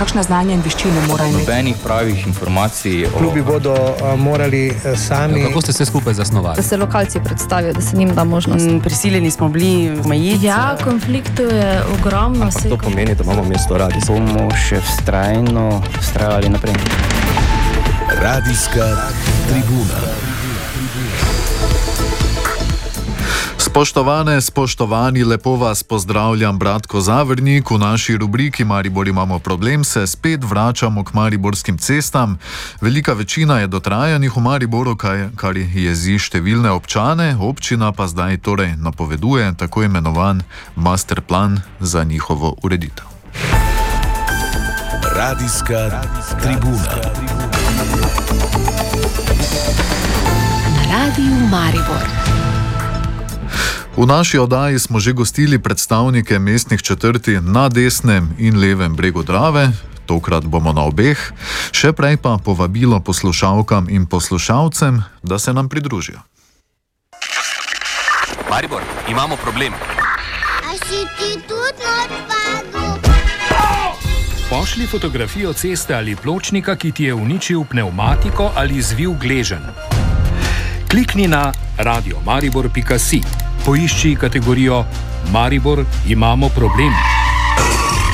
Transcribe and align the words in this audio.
kakšne 0.00 0.22
znanje 0.24 0.54
in 0.56 0.62
veščine 0.64 1.02
morajo 1.08 1.30
imeti? 1.34 1.44
Nobenih 1.44 1.76
pravih 1.84 2.26
informacij. 2.26 3.04
O... 3.10 3.18
Klubi 3.18 3.42
bodo 3.44 3.74
uh, 3.74 4.14
morali 4.20 4.62
uh, 4.72 4.96
sami. 4.96 5.40
Ja, 5.40 5.50
kako 5.50 5.60
ste 5.66 5.72
se 5.76 5.84
skupaj 5.84 6.14
zasnovali? 6.14 6.56
Da 6.56 6.62
se 6.62 6.76
lokalci 6.80 7.20
predstavijo, 7.24 7.72
da 7.76 7.84
se 7.84 7.96
njim 7.96 8.14
da 8.14 8.24
možnost. 8.24 8.66
Mm, 8.66 8.80
prisiljeni 8.80 9.30
smo 9.30 9.48
bili 9.48 10.00
omejiti. 10.04 10.46
Ja, 10.46 10.76
konfliktov 10.84 11.52
je 11.52 11.82
ogromno. 11.98 12.48
Ampak 12.48 12.68
to 12.68 12.78
pomeni, 12.78 13.14
da 13.14 13.24
imamo 13.24 13.44
mesto 13.44 13.78
radi. 13.78 14.00
Bomo 14.06 14.48
še 14.56 14.80
vztrajno 14.80 15.82
vztrajali 16.00 16.48
naprej. 16.48 16.74
Radijska 18.22 18.90
tribuna. 19.48 20.29
Spoštovane, 23.70 24.40
spoštovani, 24.40 25.24
lepo 25.24 25.54
vas 25.56 25.82
pozdravljam, 25.82 26.58
bratko 26.58 27.00
Zavrnik. 27.00 27.70
V 27.70 27.78
naši 27.78 28.16
rubriki 28.16 28.64
Maribor 28.64 29.08
imamo 29.08 29.38
problem, 29.38 29.84
se 29.84 30.06
spet 30.06 30.40
vračamo 30.44 31.04
k 31.04 31.14
mariborskim 31.14 31.78
cestam. 31.78 32.38
Velika 32.80 33.12
večina 33.12 33.58
je 33.58 33.66
dotrajanih 33.66 34.36
v 34.36 34.40
Mariboru, 34.40 34.96
kar 35.36 35.56
jezi 35.56 36.18
številne 36.18 36.70
občane, 36.70 37.36
občina 37.38 37.92
pa 37.92 38.10
zdaj 38.10 38.42
torej 38.42 38.74
napoveduje 38.76 39.54
tako 39.54 39.86
imenovan 39.86 40.42
master 40.74 41.20
plan 41.20 41.62
za 41.80 42.04
njihovo 42.04 42.56
ureditev. 42.62 43.06
Radijska 45.14 46.02
tribuna. 46.42 46.98
Radio 50.90 51.34
Maribor. 51.54 52.49
V 54.00 54.08
naši 54.08 54.38
oddaji 54.40 54.78
smo 54.78 54.96
že 54.96 55.12
gostili 55.12 55.58
predstavnike 55.58 56.38
mestnih 56.38 56.82
četrti 56.82 57.36
na 57.40 57.68
desnem 57.68 58.32
in 58.38 58.56
levem 58.56 58.96
bregu 58.96 59.22
Drave. 59.22 59.72
Tokrat 60.06 60.44
bomo 60.44 60.72
na 60.72 60.88
obeh, 60.88 61.20
še 61.68 61.92
prej 61.92 62.16
pa 62.16 62.38
povabilo 62.40 63.00
poslušalkam 63.04 63.92
in 63.92 64.06
poslušalcem, 64.08 65.04
da 65.22 65.38
se 65.38 65.52
nam 65.52 65.68
pridružijo. 65.68 66.16
Maribor, 68.50 68.80
imamo 69.08 69.36
problem. 69.36 69.76
A 70.64 70.72
si 70.80 71.04
ti 71.20 71.36
tudi 71.44 71.84
odpadel? 71.84 72.96
Pošli 74.48 74.86
fotografijo 74.86 75.52
ceste 75.52 75.94
ali 75.94 76.16
pločnika, 76.16 76.76
ki 76.76 76.92
ti 76.92 77.04
je 77.04 77.14
uničil 77.14 77.68
pneumatiko 77.68 78.50
ali 78.56 78.80
zvil 78.82 79.12
gležen. 79.12 79.62
Klikni 80.88 81.28
na 81.28 81.52
radiomaribor.com 81.76 83.49
poišči 83.64 84.16
kategorijo 84.20 84.84
Maribor, 85.32 85.84
imamo 86.08 86.48
problem. 86.48 86.92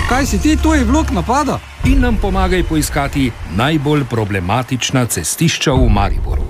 Kaj 0.08 0.26
si 0.26 0.38
ti, 0.38 0.56
to 0.62 0.74
je 0.74 0.84
vlog 0.84 1.10
napada? 1.10 1.58
In 1.84 2.00
nam 2.00 2.16
pomagaj 2.16 2.62
poiskati 2.62 3.30
najbolj 3.56 4.04
problematična 4.04 5.06
cestišča 5.06 5.72
v 5.72 5.88
Mariboru. 5.88 6.45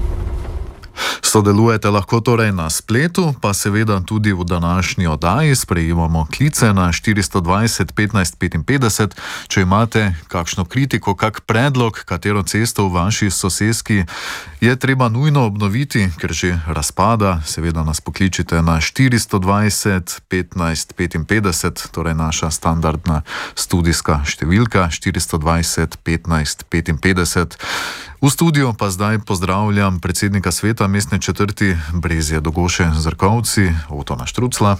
Sodelujete 1.22 1.90
lahko 1.90 2.20
torej 2.20 2.52
na 2.52 2.70
spletu, 2.70 3.34
pa 3.40 3.54
seveda 3.54 4.00
tudi 4.00 4.32
v 4.32 4.44
današnji 4.44 5.06
oddaji. 5.06 5.56
Sprejemamo 5.56 6.26
klice 6.36 6.72
na 6.72 6.92
420 6.92 7.92
15 7.92 8.36
55. 8.36 9.14
Če 9.48 9.60
imate 9.60 10.14
kakšno 10.28 10.64
kritiko, 10.64 11.14
kak 11.14 11.40
predlog, 11.40 12.02
katero 12.04 12.42
cesto 12.42 12.88
v 12.88 12.92
vaši 12.92 13.30
soseski 13.30 14.04
je 14.60 14.76
treba 14.76 15.08
nujno 15.08 15.46
obnoviti, 15.46 16.08
ker 16.20 16.32
že 16.32 16.58
razpada, 16.66 17.40
seveda 17.46 17.84
nas 17.84 18.00
pokličite 18.00 18.62
na 18.62 18.80
420 18.80 20.20
15 20.30 20.92
55, 20.96 21.90
torej 21.90 22.14
naša 22.14 22.50
standardna 22.50 23.22
studijska 23.54 24.22
številka 24.26 24.88
420 24.90 25.96
15 26.04 26.64
55. 26.70 27.56
V 28.20 28.30
studiu 28.30 28.72
pa 28.72 28.90
zdaj 28.90 29.18
pozdravljam 29.18 30.00
predsednika 30.00 30.52
sveta 30.52 30.86
mestne 30.86 31.20
četrti 31.20 31.76
Brezija 31.92 32.40
Dogoše 32.40 32.90
Zrkovci, 32.94 33.72
Otona 33.88 34.26
Štrucla. 34.26 34.76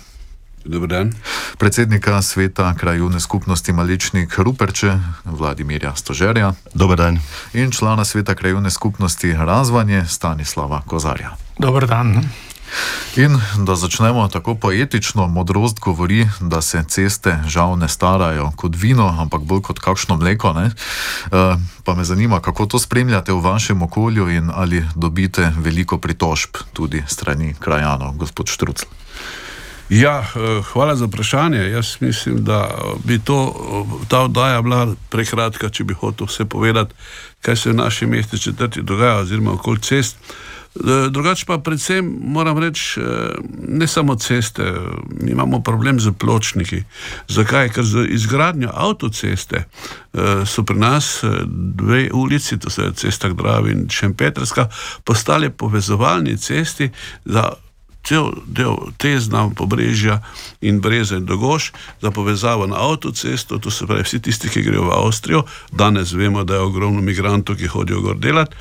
Dobar 0.65 0.89
dan. 0.89 1.13
Predsednika 1.59 2.23
sveta 2.23 2.75
krajovne 2.75 3.21
skupnosti 3.21 3.73
Maličnik 3.73 4.39
Ruperče, 4.39 4.99
Vladimirja 5.25 5.95
Stožerja. 5.95 6.53
Dobar 6.75 6.97
dan. 6.97 7.19
In 7.53 7.71
člana 7.71 8.05
sveta 8.05 8.35
krajovne 8.35 8.71
skupnosti 8.71 9.33
Razvanje, 9.33 10.05
Stanislava 10.09 10.83
Kozarja. 10.87 11.37
Dobar 11.59 11.87
dan. 11.87 12.25
In 13.17 13.41
da 13.65 13.75
začnemo 13.75 14.29
tako 14.29 14.55
poetično, 14.55 15.27
modrost 15.27 15.81
govori, 15.81 16.29
da 16.41 16.61
se 16.63 16.85
ceste 16.89 17.39
žal 17.47 17.79
ne 17.79 17.89
starajo 17.89 18.53
kot 18.57 18.77
vino, 18.77 19.09
ampak 19.21 19.41
bolj 19.41 19.63
kot 19.63 19.79
kakšno 19.79 20.17
mleko. 20.17 20.55
Eh, 20.57 21.57
pa 21.85 21.95
me 21.95 22.05
zanima, 22.05 22.41
kako 22.41 22.67
to 22.67 22.79
spremljate 22.79 23.33
v 23.33 23.41
vašem 23.41 23.83
okolju 23.83 24.29
in 24.31 24.51
ali 24.55 24.85
dobite 24.95 25.53
veliko 25.57 25.99
pritožb 25.99 26.57
tudi 26.73 27.03
strani 27.07 27.55
krajanov, 27.61 28.17
gospod 28.17 28.49
Štrucl. 28.49 29.06
Ja, 29.89 30.19
eh, 30.21 30.63
hvala 30.73 30.97
za 30.97 31.07
vprašanje. 31.07 31.59
Jaz 31.59 31.97
mislim, 32.01 32.45
da 32.45 32.71
bi 33.05 33.19
to, 33.19 33.55
ta 34.09 34.21
oddaja 34.21 34.63
bila 34.63 34.95
prekratka, 35.11 35.69
če 35.69 35.85
bi 35.85 35.95
hotel 35.95 36.27
vse 36.27 36.45
povedati, 36.45 36.95
kaj 37.41 37.57
se 37.57 37.71
v 37.71 37.75
naši 37.75 38.07
mesti 38.07 38.39
četrti 38.39 38.83
dogaja, 38.83 39.17
oziroma 39.17 39.53
okoli 39.53 39.81
cest. 39.81 40.17
Eh, 40.77 41.11
drugače 41.11 41.45
pa 41.47 41.59
predvsem 41.59 42.19
moram 42.21 42.59
reči, 42.59 43.01
eh, 43.01 43.05
ne 43.69 43.87
samo 43.87 44.15
ceste, 44.15 44.73
mi 45.23 45.31
imamo 45.31 45.63
problem 45.63 46.01
z 46.01 46.13
pločniki. 46.19 46.83
Zakaj? 47.29 47.69
Ker 47.69 47.85
z 47.85 48.07
izgradnjo 48.09 48.71
avtoceste 48.75 49.57
eh, 49.57 50.47
so 50.47 50.63
pri 50.63 50.79
nas 50.79 51.25
dve 51.47 52.11
ulici, 52.13 52.59
to 52.59 52.71
so 52.71 52.91
cesta 52.93 53.29
Dravi 53.29 53.73
in 53.73 53.89
Šempetrska, 53.89 54.69
postale 55.05 55.51
povezovalni 55.51 56.37
cesti 56.37 56.91
za 57.25 57.53
cel 58.07 58.31
del 58.47 58.77
tezna 58.97 59.49
pobrežja 59.51 60.21
in 60.61 60.81
breze 60.81 61.17
in 61.17 61.27
dogoš 61.27 61.73
za 62.03 62.11
povezavo 62.11 62.67
na 62.67 62.77
avtocesto, 62.79 63.59
to 63.59 63.71
se 63.71 63.87
pravi 63.87 64.03
vsi 64.07 64.23
tisti, 64.23 64.49
ki 64.49 64.63
grejo 64.63 64.87
v 64.87 64.93
Avstrijo, 64.95 65.43
danes 65.73 66.13
vemo, 66.13 66.45
da 66.45 66.55
je 66.55 66.61
ogromno 66.61 67.03
migrantov, 67.03 67.57
ki 67.57 67.67
hodijo 67.67 68.01
gor 68.01 68.19
delati. 68.19 68.57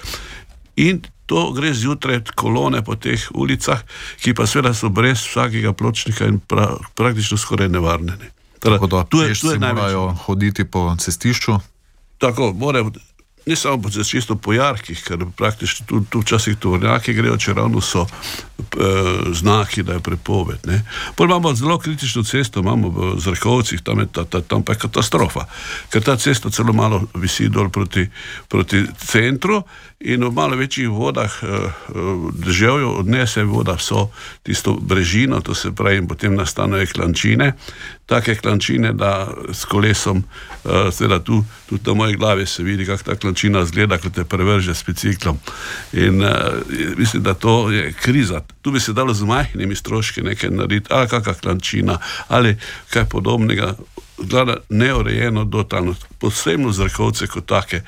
In 0.76 1.02
to 1.26 1.52
gre 1.52 1.74
zjutraj 1.74 2.22
kolone 2.36 2.84
po 2.84 2.96
teh 2.96 3.22
ulicah, 3.34 3.82
ki 4.22 4.34
pa 4.34 4.48
seveda 4.48 4.74
so 4.74 4.90
brez 4.90 5.22
vsakega 5.26 5.74
pločnika 5.74 6.26
in 6.26 6.40
pra, 6.40 6.76
praktično 6.96 7.38
skoraj 7.38 7.70
nevarne. 7.70 8.18
Ne. 8.22 8.32
Tako 8.60 8.88
da 8.88 9.04
tu 9.04 9.22
je, 9.22 9.34
tu 9.34 9.52
je 9.52 9.60
morajo 9.60 10.16
hoditi 10.26 10.66
po 10.66 10.96
cestišču. 11.00 11.60
Tako, 12.18 12.54
morajo 12.54 12.92
ne 13.46 13.56
samo 13.56 13.82
po 13.82 13.90
cestišču, 13.90 14.36
po 14.36 14.54
jarkih, 14.54 15.04
ker 15.06 15.26
praktično 15.38 15.86
tu, 15.86 16.02
tu 16.10 16.20
včasih 16.20 16.58
tovornjaki 16.58 17.14
grejo, 17.14 17.38
če 17.38 17.54
ravno 17.54 17.82
so 17.82 18.06
e, 18.06 18.08
znaki, 19.34 19.84
da 19.84 19.94
je 19.94 20.00
prepoved. 20.00 20.66
Potem 21.16 21.30
imamo 21.30 21.54
zelo 21.56 21.78
kritično 21.80 22.24
cesto, 22.24 22.60
imamo 22.60 22.90
v 22.90 23.12
Zrhovcih, 23.22 23.82
tam, 23.82 24.02
ta, 24.08 24.26
ta, 24.26 24.42
tam 24.42 24.64
pa 24.64 24.74
je 24.74 24.82
katastrofa, 24.88 25.46
ker 25.94 26.04
ta 26.04 26.18
cesta 26.18 26.50
celo 26.50 26.74
malo 26.74 27.04
visi 27.14 27.50
dol 27.50 27.70
proti, 27.70 28.08
proti 28.50 28.86
centru 28.98 29.62
in 30.00 30.26
v 30.26 30.32
malo 30.34 30.58
večjih 30.58 30.90
vodah 30.90 31.38
e, 31.44 31.62
deževju 32.46 32.98
odnese 33.00 33.44
voda 33.44 33.78
vso 33.78 34.10
tisto 34.44 34.74
brežino, 34.74 35.42
to 35.42 35.54
se 35.56 35.72
pravi, 35.72 36.02
in 36.02 36.08
potem 36.08 36.36
nastanejo 36.36 36.88
klančine, 36.94 37.54
take 38.06 38.36
klančine, 38.36 38.94
da 38.94 39.30
s 39.54 39.66
kolesom, 39.66 40.24
e, 40.66 40.92
seveda 40.92 41.20
tu, 41.24 41.44
tudi 41.70 41.82
na 41.88 41.94
moji 41.94 42.18
glavi 42.18 42.46
se 42.46 42.64
vidi, 42.64 42.86
kako 42.86 43.04
ta 43.04 43.16
klančina 43.16 43.35
zgleda, 43.66 43.98
ko 43.98 44.10
te 44.10 44.24
prevrže 44.24 44.76
s 44.76 44.84
biciklom. 44.84 45.40
In 45.94 46.24
e, 46.24 46.34
mislim, 46.98 47.24
da 47.24 47.34
to 47.34 47.72
je 47.72 47.94
kriza 47.94 48.42
tu 48.66 48.72
bi 48.72 48.80
se 48.80 48.94
dalo 48.94 49.14
z 49.14 49.24
majhnimi 49.24 49.76
stroški 49.76 50.22
nekaj 50.22 50.50
narediti, 50.50 50.90
ali 50.90 51.08
kakšna 51.08 51.34
klančina, 51.34 52.00
ali 52.28 52.58
kaj 52.90 53.06
podobnega. 53.06 53.76
Gleda 54.18 54.56
neurejeno, 54.70 55.44
dotalno, 55.46 55.94
posebno 56.20 56.72
zrakovce 56.72 57.28
kot 57.28 57.46
take. 57.46 57.82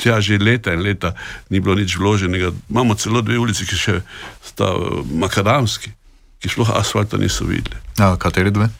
Tja 0.00 0.20
že 0.20 0.38
leta 0.38 0.72
in 0.72 0.80
leta 0.80 1.12
ni 1.50 1.60
bilo 1.60 1.74
nič 1.74 1.98
vloženega. 1.98 2.52
Imamo 2.70 2.94
celo 2.94 3.20
dve 3.20 3.38
ulici, 3.38 3.66
ki 3.66 3.76
še 3.76 4.00
sta 4.40 4.72
eh, 4.72 5.04
makadamski, 5.12 5.92
ki 6.40 6.48
sploh 6.48 6.72
asfalta 6.80 7.20
niso 7.20 7.44
videli. 7.44 7.76
A, 7.98 8.16
kateri 8.16 8.50
dve? 8.50 8.70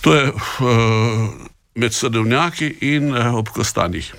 To 0.00 0.14
je 0.14 0.32
uh, 0.32 1.28
med 1.74 1.92
sadovnjaki 1.92 2.76
in 2.80 3.12
uh, 3.12 3.34
ob 3.36 3.52
kostanjih. 3.52 4.14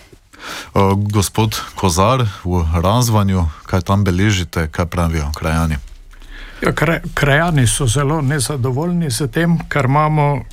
Uh, 0.73 0.93
gospod 0.95 1.61
Kozar, 1.75 2.25
v 2.43 2.65
razvanju, 2.81 3.45
kaj 3.65 3.81
tam 3.81 4.03
beležite, 4.03 4.67
kaj 4.67 4.85
pravijo 4.85 5.31
krajani? 5.35 5.77
Ja, 6.61 6.71
krajani 7.13 7.67
so 7.67 7.87
zelo 7.87 8.21
nezadovoljni 8.21 9.11
z 9.11 9.27
tem, 9.27 9.59
ker 9.69 9.85
imamo 9.85 10.43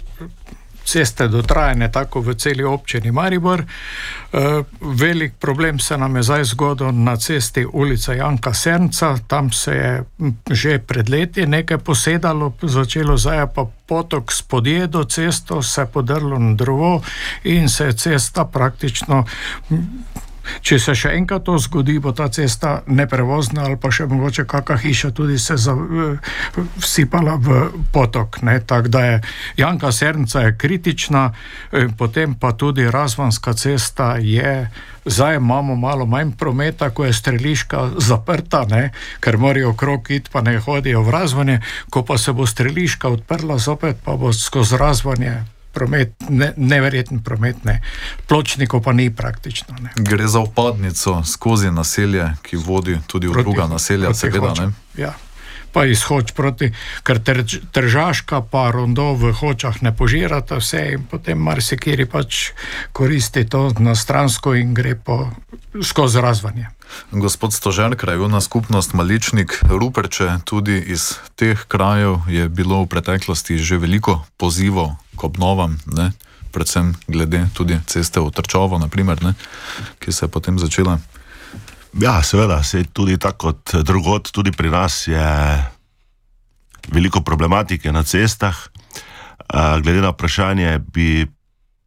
ceste 0.91 1.29
dotrajane, 1.29 1.91
tako 1.93 2.21
v 2.21 2.35
celi 2.35 2.65
občini 2.65 3.13
Maribor. 3.13 3.63
Uh, 3.63 4.65
velik 4.81 5.33
problem 5.39 5.79
se 5.79 5.99
nam 5.99 6.17
je 6.17 6.23
zdaj 6.23 6.45
zgodil 6.45 6.93
na 6.93 7.17
cesti 7.17 7.67
ulica 7.73 8.15
Janka 8.15 8.55
Srnca, 8.55 9.17
tam 9.27 9.53
se 9.53 9.75
je 9.75 10.05
že 10.51 10.79
pred 10.79 11.09
leti 11.09 11.47
nekaj 11.47 11.79
posedalo, 11.79 12.53
začelo 12.63 13.17
zdaj 13.17 13.47
pa 13.55 13.67
potok 13.87 14.33
spodje 14.33 14.87
do 14.87 15.05
cesto, 15.05 15.63
se 15.63 15.81
je 15.81 15.87
podrlo 15.87 16.39
na 16.39 16.55
drevo 16.55 17.03
in 17.45 17.69
se 17.69 17.85
je 17.85 17.93
cesta 17.93 18.45
praktično. 18.45 19.25
Če 20.61 20.79
se 20.79 20.95
še 20.95 21.15
enkrat 21.17 21.45
to 21.47 21.57
zgodi, 21.59 21.99
bo 21.99 22.13
ta 22.13 22.29
cesta 22.29 22.81
neprevozna 22.87 23.65
ali 23.69 23.79
pa 23.81 23.91
še 23.95 24.07
mogoče 24.11 24.45
kakšna 24.51 24.77
hiša 24.81 25.11
tudi 25.17 25.39
se 25.39 25.57
vsipala 26.81 27.37
v 27.41 27.61
potok. 27.93 28.41
Tako 28.67 28.89
da 28.89 29.05
je 29.05 29.21
Janka 29.57 29.93
Srnca 29.93 30.41
je 30.41 30.57
kritična, 30.57 31.33
potem 31.99 32.35
pa 32.35 32.53
tudi 32.53 32.91
Razvanska 32.91 33.53
cesta 33.53 34.17
je. 34.17 34.71
Zdaj 35.05 35.37
imamo 35.37 35.77
malo 35.77 36.07
manj 36.07 36.35
prometa, 36.39 36.91
ko 36.91 37.05
je 37.05 37.13
streliška 37.13 37.97
zaprta, 37.97 38.67
ne? 38.69 38.91
ker 39.21 39.39
morajo 39.41 39.71
okrog 39.73 40.11
iti, 40.11 40.31
pa 40.33 40.45
ne 40.45 40.59
hodijo 40.61 41.03
v 41.03 41.11
razvanje. 41.11 41.61
Ko 41.91 42.05
pa 42.05 42.19
se 42.19 42.33
bo 42.33 42.47
streliška 42.47 43.09
odprla, 43.09 43.59
zopet 43.59 43.97
pa 44.05 44.17
bo 44.17 44.33
skozi 44.33 44.77
razvanje 44.77 45.60
promet, 45.73 46.13
ne, 46.29 46.53
neverjeten 46.57 47.23
promet, 47.23 47.65
ne. 47.65 47.81
pločnikov 48.27 48.83
pa 48.83 48.93
ni 48.93 49.11
praktično. 49.11 49.77
Ne. 49.81 49.91
Gre 49.97 50.29
za 50.29 50.41
upadnico 50.41 51.23
skozi 51.25 51.71
naselje, 51.71 52.33
ki 52.43 52.57
vodi 52.57 52.99
tudi 53.07 53.29
v 53.29 53.33
proti, 53.33 53.45
druga 53.45 53.67
naselja, 53.67 54.15
seveda. 54.15 54.73
Ja. 54.97 55.15
Pa 55.73 55.85
izhod 55.87 56.33
proti, 56.35 56.73
ker 57.07 57.21
tržaška, 57.73 58.41
pa 58.51 58.71
rondo 58.75 59.15
v 59.15 59.31
hočah 59.31 59.83
ne 59.83 59.95
požirata 59.97 60.59
vse, 60.59 60.83
in 60.99 61.07
potem 61.07 61.39
marsikiri 61.39 62.11
pač 62.11 62.51
koristi 62.93 63.47
to 63.47 63.71
na 63.79 63.95
stransko 63.95 64.55
in 64.59 64.75
gre 64.75 64.99
po 64.99 65.31
skozi 65.83 66.21
razvanje. 66.21 66.67
Gospod 67.13 67.53
Stožer, 67.53 67.97
krajovna 67.97 68.41
skupnost 68.41 68.93
Maličnik, 68.93 69.61
Ruperče, 69.69 70.43
tudi 70.45 70.79
iz 70.79 71.15
teh 71.35 71.65
krajev 71.69 72.19
je 72.29 72.49
bilo 72.49 72.83
v 72.83 72.87
preteklosti 72.87 73.59
že 73.59 73.79
veliko 73.79 74.25
pozivov 74.37 74.99
k 75.21 75.29
obnovam, 75.29 75.77
ne? 75.93 76.13
predvsem 76.51 76.95
glede 77.07 77.45
tudi 77.55 77.77
ceste 77.87 78.19
v 78.21 78.33
Trčovo, 78.33 78.81
naprimer, 78.81 79.21
ne? 79.23 79.37
ki 80.01 80.13
se 80.13 80.25
je 80.25 80.33
potem 80.33 80.57
začela. 80.59 80.97
Ja, 82.01 82.23
seveda, 82.23 82.63
se 82.63 82.85
tudi 82.89 83.19
tako 83.19 83.53
kot 83.53 83.85
drugot, 83.85 84.33
tudi 84.33 84.53
pri 84.53 84.71
nas 84.73 85.05
je 85.07 85.27
veliko 86.89 87.21
problematike 87.21 87.93
na 87.93 88.03
cestah. 88.03 88.57
Glede 89.83 90.01
na 90.01 90.15
vprašanje, 90.15 90.79
bi 90.79 91.27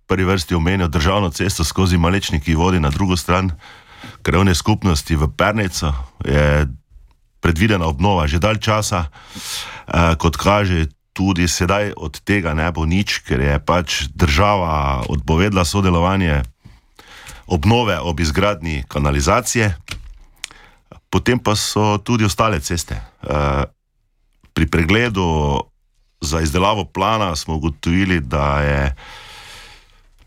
prvi 0.08 0.26
vrsti 0.28 0.56
omenil 0.56 0.88
državno 0.88 1.30
cesto 1.30 1.64
skozi 1.64 1.98
Malečnik, 1.98 2.44
ki 2.44 2.56
vodi 2.56 2.80
na 2.80 2.90
drugo 2.90 3.18
stran 3.18 3.52
krajovne 4.22 4.56
skupnosti 4.56 5.16
v 5.16 5.28
Pernico. 5.38 5.94
Je 6.26 6.68
predvidena 7.40 7.88
obnova 7.88 8.28
že 8.28 8.40
dalj 8.40 8.60
časa, 8.60 9.08
kot 10.18 10.38
kaže, 10.38 10.88
tudi 11.14 11.48
sedaj 11.48 11.94
od 11.98 12.20
tega 12.26 12.54
ne 12.54 12.72
bo 12.72 12.86
nič, 12.86 13.22
ker 13.26 13.42
je 13.42 13.60
pač 13.62 14.10
država 14.14 15.06
odpovedala 15.10 15.66
sodelovanje 15.66 16.42
obnove 17.48 18.00
ob 18.00 18.20
izgradnji 18.20 18.84
kanalizacije, 18.88 19.76
potem 21.10 21.40
pa 21.40 21.56
so 21.56 21.98
tudi 21.98 22.26
ostale 22.26 22.60
ceste. 22.60 22.98
Eh, 22.98 23.64
pri 24.54 24.66
pregledu 24.68 25.60
za 26.22 26.42
izdelavo 26.42 26.86
plana 26.86 27.36
smo 27.36 27.56
ugotovili, 27.56 28.20
da 28.20 28.62
je 28.62 28.96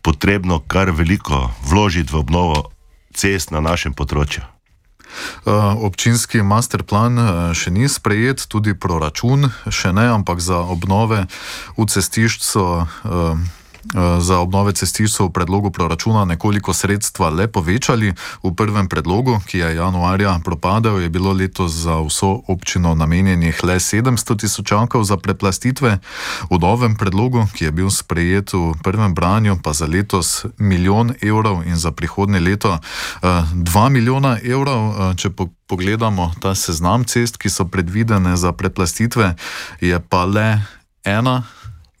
potrebno 0.01 0.59
kar 0.59 0.91
veliko 0.91 1.51
vložiti 1.67 2.13
v 2.13 2.19
obnovo 2.19 2.71
cest 3.13 3.51
na 3.51 3.59
našem 3.59 3.93
področju. 3.93 4.56
Eh, 5.45 5.51
občinski 5.81 6.41
masterplan 6.41 7.19
eh, 7.19 7.29
še 7.55 7.71
ni 7.71 7.87
sprejet, 7.89 8.45
tudi 8.47 8.75
proračun 8.75 9.49
še 9.71 9.93
ne, 9.95 10.07
ampak 10.11 10.43
za 10.43 10.59
obnove 10.59 11.25
v 11.77 11.85
cestišču 11.87 12.37
Eh, 12.77 13.56
za 14.19 14.39
obnove 14.39 14.73
cestišč 14.73 15.13
so 15.13 15.27
v 15.27 15.33
predlogu 15.33 15.71
proračuna 15.71 16.25
nekoliko 16.25 16.73
sredstva 16.73 17.29
le 17.29 17.47
povečali. 17.47 18.13
V 18.43 18.51
prvem 18.51 18.89
predlogu, 18.89 19.39
ki 19.47 19.57
je 19.57 19.75
januarja 19.75 20.39
propadel, 20.43 20.99
je 20.99 21.09
bilo 21.09 21.33
letos 21.33 21.71
za 21.71 22.01
vso 22.01 22.41
občino 22.47 22.95
namenjenih 22.95 23.63
le 23.63 23.79
700 23.79 24.39
tisočakov 24.39 25.03
za 25.03 25.17
preplastitve. 25.17 25.99
V 26.51 26.55
novem 26.59 26.95
predlogu, 26.95 27.47
ki 27.53 27.69
je 27.69 27.71
bil 27.71 27.89
sprejet 27.89 28.53
v 28.53 28.75
prvem 28.83 29.13
branju, 29.13 29.59
pa 29.63 29.73
za 29.73 29.85
letos 29.85 30.45
milijon 30.57 31.13
evrov 31.21 31.63
in 31.65 31.75
za 31.75 31.91
prihodnje 31.91 32.39
leto 32.39 32.79
2 33.21 33.85
eh, 33.85 33.89
milijona 33.89 34.37
evrov. 34.43 34.81
Eh, 34.91 35.15
če 35.15 35.29
pogledamo 35.67 36.31
ta 36.39 36.55
seznam 36.55 37.03
cest, 37.03 37.37
ki 37.37 37.49
so 37.49 37.67
predvidene 37.67 38.37
za 38.37 38.51
preplastitve, 38.51 39.35
je 39.81 39.99
pa 39.99 40.25
le 40.25 40.61
ena 41.03 41.43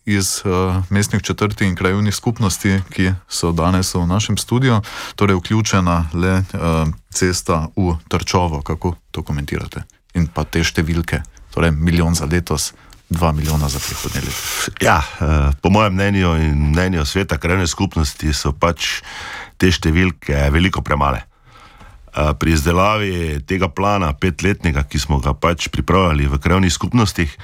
iz 0.07 0.41
uh, 0.45 0.83
mestnih 0.89 1.21
četrti 1.21 1.65
in 1.65 1.75
krajovnih 1.75 2.15
skupnosti, 2.15 2.79
ki 2.89 3.11
so 3.27 3.51
danes 3.51 3.93
v 3.93 4.05
našem 4.07 4.37
studiu, 4.37 4.79
torej 5.15 5.35
vključena 5.35 6.09
le 6.13 6.33
uh, 6.39 6.87
cesta 7.11 7.67
v 7.75 7.97
Trčovo. 8.07 8.61
Kako 8.61 8.95
to 9.11 9.23
komentirate? 9.23 9.83
In 10.15 10.29
pa 10.31 10.47
te 10.47 10.63
številke, 10.63 11.21
torej 11.51 11.75
milijon 11.75 12.15
za 12.15 12.25
letos. 12.25 12.71
2 13.09 13.31
milijona 13.31 13.69
za 13.71 13.79
prihodnje 13.79 14.19
leto. 14.19 14.71
Ja, 14.83 14.99
eh, 14.99 15.51
po 15.61 15.69
mojem 15.69 15.93
mnenju 15.93 16.35
in 16.35 16.57
mnenju 16.71 17.05
sveta 17.05 17.37
krajne 17.37 17.67
skupnosti 17.67 18.33
so 18.33 18.51
pač 18.51 18.99
te 19.57 19.71
številke 19.71 20.49
veliko 20.51 20.83
premale. 20.83 21.23
Pri 22.39 22.51
izdelavi 22.51 23.45
tega 23.45 23.67
plana, 23.69 24.09
petletnega, 24.13 24.83
ki 24.89 24.99
smo 24.99 25.19
ga 25.21 25.35
pač 25.37 25.67
pripravljali 25.69 26.25
v 26.27 26.39
krajnih 26.41 26.73
skupnostih, 26.73 27.35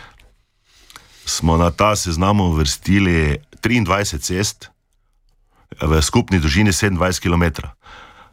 smo 1.25 1.58
na 1.58 1.72
ta 1.72 1.96
seznam 1.96 2.42
uvrstili 2.42 3.38
23 3.62 4.20
cest 4.20 4.70
v 5.81 6.02
skupni 6.02 6.40
dolžini 6.40 6.72
27 6.72 7.20
km. 7.22 7.68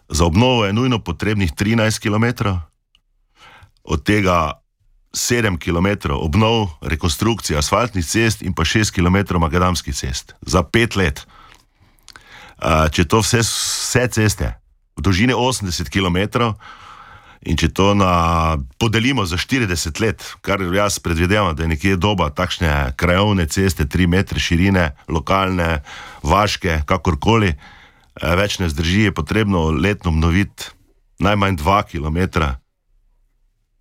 Za 0.08 0.24
obnovo 0.24 0.66
je 0.66 0.72
nujno 0.72 0.98
potrebnih 0.98 1.52
13 1.52 2.02
km, 2.02 2.48
od 3.84 4.02
tega 4.02 4.60
7 5.14 5.58
km 5.58 6.12
obnov, 6.14 6.68
rekonstrukcija 6.80 7.58
asfaltnih 7.58 8.06
cest 8.06 8.42
in 8.42 8.54
pa 8.54 8.62
6 8.62 8.94
km 8.94 9.38
makadamskih 9.38 9.94
cest 9.94 10.34
za 10.40 10.62
5 10.62 10.96
let. 10.96 11.26
Če 12.92 13.04
to 13.08 13.22
vse, 13.24 13.40
vse 13.40 14.08
ceste 14.08 14.54
v 14.96 15.02
dolžini 15.02 15.32
80 15.32 15.88
km, 15.88 16.52
In 17.48 17.56
če 17.56 17.70
to 17.72 17.94
na, 17.96 18.58
podelimo 18.76 19.24
za 19.24 19.38
40 19.40 20.00
let, 20.04 20.24
kar 20.44 20.60
jaz 20.60 20.98
predvidevam, 21.00 21.54
da 21.56 21.64
je 21.64 21.72
nekje 21.72 21.96
doba 21.96 22.28
takšne 22.28 22.92
krajovne 23.00 23.46
ceste, 23.48 23.86
3 23.88 24.08
metre 24.12 24.40
širine, 24.40 24.90
lokalne, 25.08 25.80
vaške, 26.20 26.82
kakorkoli, 26.84 27.54
eh, 27.54 28.34
več 28.36 28.58
ne 28.60 28.68
zdrži, 28.68 29.08
je 29.08 29.16
potrebno 29.16 29.70
letno 29.72 30.12
obnoviti 30.12 30.68
najmanj 31.20 31.56
2 31.56 31.82
km 31.88 32.18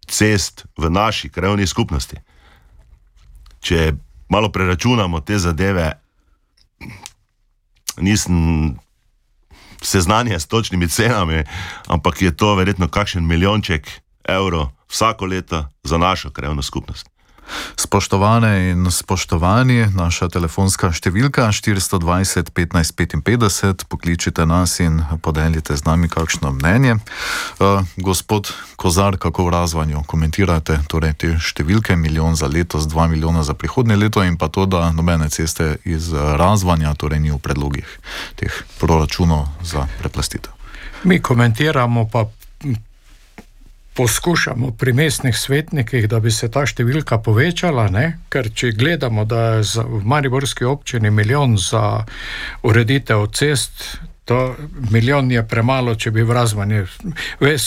cest 0.08 0.66
v 0.78 0.90
naši 0.90 1.30
krajovni 1.30 1.68
skupnosti. 1.68 2.16
Če 3.60 3.94
malo 4.32 4.50
preračunamo 4.52 5.20
te 5.20 5.40
zadeve, 5.40 5.92
nisem 8.00 8.80
seznanje 9.82 10.40
s 10.40 10.48
točnimi 10.48 10.88
cenami, 10.88 11.44
ampak 11.88 12.22
je 12.22 12.38
to 12.38 12.56
verjetno 12.56 12.88
kakšen 12.88 13.28
milijonček 13.28 13.90
evrov 14.24 14.68
vsako 14.90 15.26
leto 15.26 15.66
za 15.84 15.98
našo 15.98 16.30
krajovno 16.30 16.62
skupnost. 16.62 17.09
Spoštovane 17.76 18.70
in 18.72 18.92
spoštovani, 18.92 19.90
naša 19.96 20.30
telefonska 20.30 20.92
številka 20.92 21.48
420 21.52 22.52
15 22.54 22.96
55, 22.96 23.86
pokličite 23.90 24.46
nas 24.46 24.80
in 24.80 25.02
podelite 25.22 25.78
z 25.78 25.86
nami 25.86 26.10
kakšno 26.10 26.52
mnenje. 26.52 27.00
Uh, 27.60 27.86
gospod 27.98 28.52
Kozar, 28.76 29.18
kako 29.18 29.48
v 29.48 29.54
razvanju 29.56 30.04
komentirate 30.08 30.80
torej 30.88 31.14
te 31.20 31.34
številke, 31.40 31.96
milijon 31.96 32.36
za 32.36 32.48
letos, 32.48 32.88
dva 32.88 33.08
milijona 33.08 33.44
za 33.44 33.54
prihodnje 33.54 33.96
leto 33.96 34.24
in 34.24 34.38
pa 34.38 34.48
to, 34.48 34.66
da 34.66 34.92
nobene 34.92 35.30
ceste 35.30 35.78
iz 35.84 36.14
razvanja 36.14 36.94
torej 36.94 37.20
ni 37.20 37.32
v 37.32 37.42
predlogih 37.44 37.88
teh 38.40 38.54
proračunov 38.80 39.48
za 39.64 39.88
preplastitev. 40.00 40.54
Mi 41.04 41.22
komentiramo 41.22 42.10
pa 42.12 42.26
poskušamo 44.00 44.72
pri 44.72 44.94
mestnih 44.94 45.38
svetnikih, 45.38 46.08
da 46.08 46.22
bi 46.24 46.32
se 46.32 46.48
ta 46.48 46.62
številka 46.64 47.18
povečala, 47.20 47.90
ne? 47.92 48.04
ker 48.32 48.48
če 48.48 48.72
gledamo, 48.72 49.26
da 49.28 49.42
je 49.58 49.84
v 49.84 50.00
Mariborski 50.08 50.64
občini 50.64 51.12
milijon 51.12 51.58
za 51.60 52.06
ureditev 52.64 53.26
cest. 53.36 53.84
To 54.32 54.56
milijon 54.94 55.32
je 55.34 55.44
premalo, 55.44 55.98
če 56.00 56.14
bi 56.16 56.24
v 56.24 56.38
razvanje, 56.38 56.86
ves, 57.44 57.66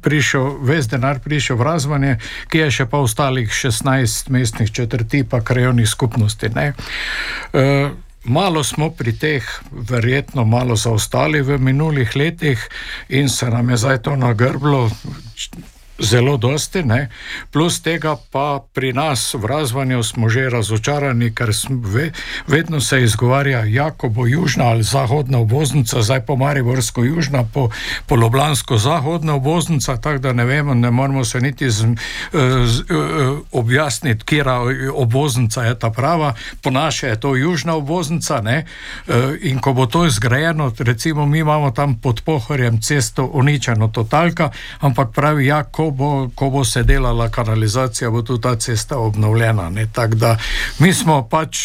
prišel, 0.00 0.46
ves 0.64 0.88
denar 0.88 1.20
prišel 1.20 1.60
v 1.60 1.66
razvanje, 1.68 2.14
ki 2.48 2.64
je 2.64 2.70
še 2.78 2.86
pa 2.88 3.02
ostalih 3.04 3.52
16 3.52 4.32
mestnih 4.32 4.72
četrti, 4.72 5.20
pa 5.28 5.42
krajovnih 5.44 5.90
skupnosti. 5.90 6.48
E, 6.54 6.72
malo 8.24 8.64
smo 8.64 8.88
pri 8.88 9.12
teh, 9.20 9.52
verjetno 9.92 10.46
malo 10.48 10.80
zaostali 10.80 11.44
v 11.44 11.60
minulih 11.60 12.16
letih 12.16 12.62
in 13.10 13.28
se 13.28 13.50
nam 13.52 13.74
je 13.74 13.82
zdaj 13.84 14.02
to 14.08 14.16
nagrblo. 14.16 14.88
Zelo 15.98 16.36
dosti, 16.36 16.82
ne? 16.82 17.08
plus 17.52 17.78
tega 17.82 18.16
pa 18.32 18.58
pri 18.74 18.92
nas 18.92 19.34
v 19.34 19.46
razvanju 19.46 20.02
smo 20.02 20.28
že 20.28 20.50
razočarani, 20.50 21.30
ker 21.34 21.52
ve, 21.70 22.10
vedno 22.46 22.80
se 22.80 23.02
izgovarja, 23.02 23.64
ja, 23.64 23.90
ko 23.90 24.08
bo 24.08 24.26
južna 24.26 24.64
ali 24.64 24.82
zahodna 24.82 25.38
obvoznica, 25.38 26.02
zdaj 26.02 26.26
po 26.26 26.36
Mariborsko 26.36 27.04
južna, 27.04 27.44
po, 27.44 27.70
po 28.06 28.16
Ljubljansko 28.16 28.78
zahodna 28.78 29.34
obvoznica, 29.34 29.96
tako 29.96 30.18
da 30.18 30.32
ne 30.32 30.44
vemo, 30.44 30.74
ne 30.74 30.90
moramo 30.90 31.24
se 31.24 31.40
niti 31.40 31.70
z, 31.70 31.86
z, 32.66 32.82
objasniti, 33.52 34.24
kera 34.24 34.60
obvoznica 34.94 35.62
je 35.62 35.78
ta 35.78 35.90
prava, 35.90 36.34
po 36.62 36.70
naše 36.70 37.06
je 37.06 37.20
to 37.20 37.36
južna 37.36 37.74
obvoznica 37.74 38.40
ne? 38.40 38.64
in 39.40 39.60
ko 39.60 39.72
bo 39.72 39.86
to 39.86 40.06
izgrajeno, 40.06 40.72
recimo 40.78 41.26
mi 41.26 41.38
imamo 41.38 41.70
tam 41.70 42.00
pod 42.00 42.20
pohorjem 42.24 42.80
cesto 42.82 43.30
uničeno 43.32 43.88
totalka, 43.88 44.50
ampak 44.80 45.14
pravi, 45.14 45.46
ja, 45.46 45.62
ko 45.84 45.90
bo, 45.90 46.30
ko 46.34 46.50
bo 46.50 46.64
se 46.64 46.82
delala 46.82 47.28
kanalizacija, 47.28 48.10
bo 48.10 48.22
tudi 48.22 48.42
ta 48.42 48.56
cesta 48.56 48.98
obnovljena. 48.98 49.70
Tako 49.92 50.14
da 50.14 50.36
mi 50.78 50.92
smo 50.92 51.28
pač 51.28 51.58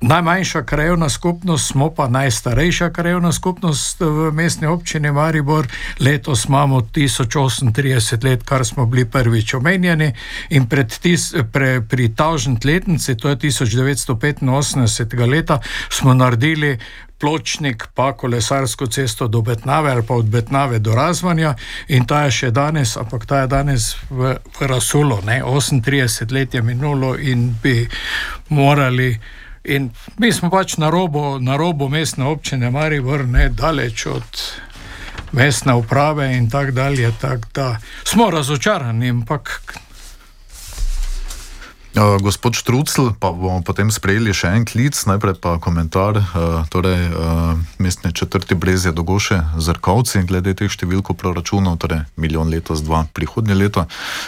najmanjša 0.00 0.62
krajovna 0.62 1.08
skupnost, 1.08 1.66
smo 1.66 1.90
pa 1.90 2.08
najstarejša 2.08 2.90
krajovna 2.90 3.32
skupnost 3.32 4.00
v 4.00 4.30
mestni 4.32 4.66
občini 4.66 5.12
Maribor. 5.12 5.66
Letos 6.00 6.44
imamo 6.44 6.80
1038 6.80 8.24
let, 8.24 8.42
kar 8.42 8.64
smo 8.64 8.86
bili 8.86 9.04
prvič 9.04 9.54
omenjeni 9.54 10.12
in 10.50 10.66
tis, 11.00 11.34
pre, 11.52 11.80
pri 11.80 12.14
tažni 12.14 12.58
letnici, 12.64 13.16
to 13.16 13.28
je 13.28 13.36
1985 13.36 15.30
leta, 15.30 15.58
smo 15.90 16.14
naredili 16.14 16.78
pločnik, 17.18 17.88
pa 17.94 18.12
kolesarsko 18.12 18.86
cesto 18.86 19.28
do 19.28 19.40
Betnave 19.42 19.90
ali 19.90 20.02
pa 20.02 20.14
od 20.14 20.26
Betnave 20.28 20.78
do 20.78 20.94
Razvanja 20.94 21.54
in 21.88 22.06
ta 22.06 22.24
je 22.24 22.30
še 22.30 22.50
danes, 22.50 22.96
ampak 22.96 23.26
ta 23.26 23.44
je 23.44 23.46
danes 23.46 23.96
v, 24.10 24.36
v 24.60 24.68
Rasulu, 24.68 25.20
ne? 25.24 25.40
38 25.42 26.32
let 26.32 26.54
je 26.54 26.62
minulo 26.62 27.16
in 27.16 27.54
bi 27.62 27.88
morali. 28.48 29.16
In 29.64 29.90
mi 30.18 30.32
smo 30.32 30.50
pač 30.50 30.76
na 30.78 30.90
robu, 30.90 31.38
na 31.40 31.56
robu 31.56 31.88
mestne 31.88 32.24
občine 32.24 32.70
Maribor, 32.70 33.24
ne 33.26 33.48
daleč 33.48 34.06
od 34.06 34.42
mestne 35.32 35.74
uprave 35.74 36.36
in 36.36 36.50
tako 36.50 36.70
dalje. 36.70 37.10
Tak 37.20 37.48
da 37.54 37.76
smo 38.04 38.30
razočarani, 38.30 39.10
ampak 39.10 39.60
Uh, 41.96 42.20
gospod 42.20 42.52
Štrucl, 42.52 43.16
pa 43.16 43.32
bomo 43.32 43.64
potem 43.64 43.88
sprejeli 43.88 44.28
še 44.36 44.52
en 44.52 44.68
klic, 44.68 44.92
najprej 44.92 45.40
pa 45.40 45.56
komentar. 45.56 46.20
Uh, 46.20 46.60
torej, 46.68 47.08
uh, 47.08 47.56
mestne 47.80 48.12
četrti 48.12 48.52
brezje 48.52 48.92
dogoše 48.92 49.40
zrkovci 49.56 50.20
glede 50.28 50.52
teh 50.52 50.68
številk 50.68 51.16
proračunov, 51.16 51.80
torej 51.80 52.04
milijon 52.20 52.52
letos, 52.52 52.84
dva 52.84 53.08
prihodnje 53.16 53.56
leto 53.56 53.86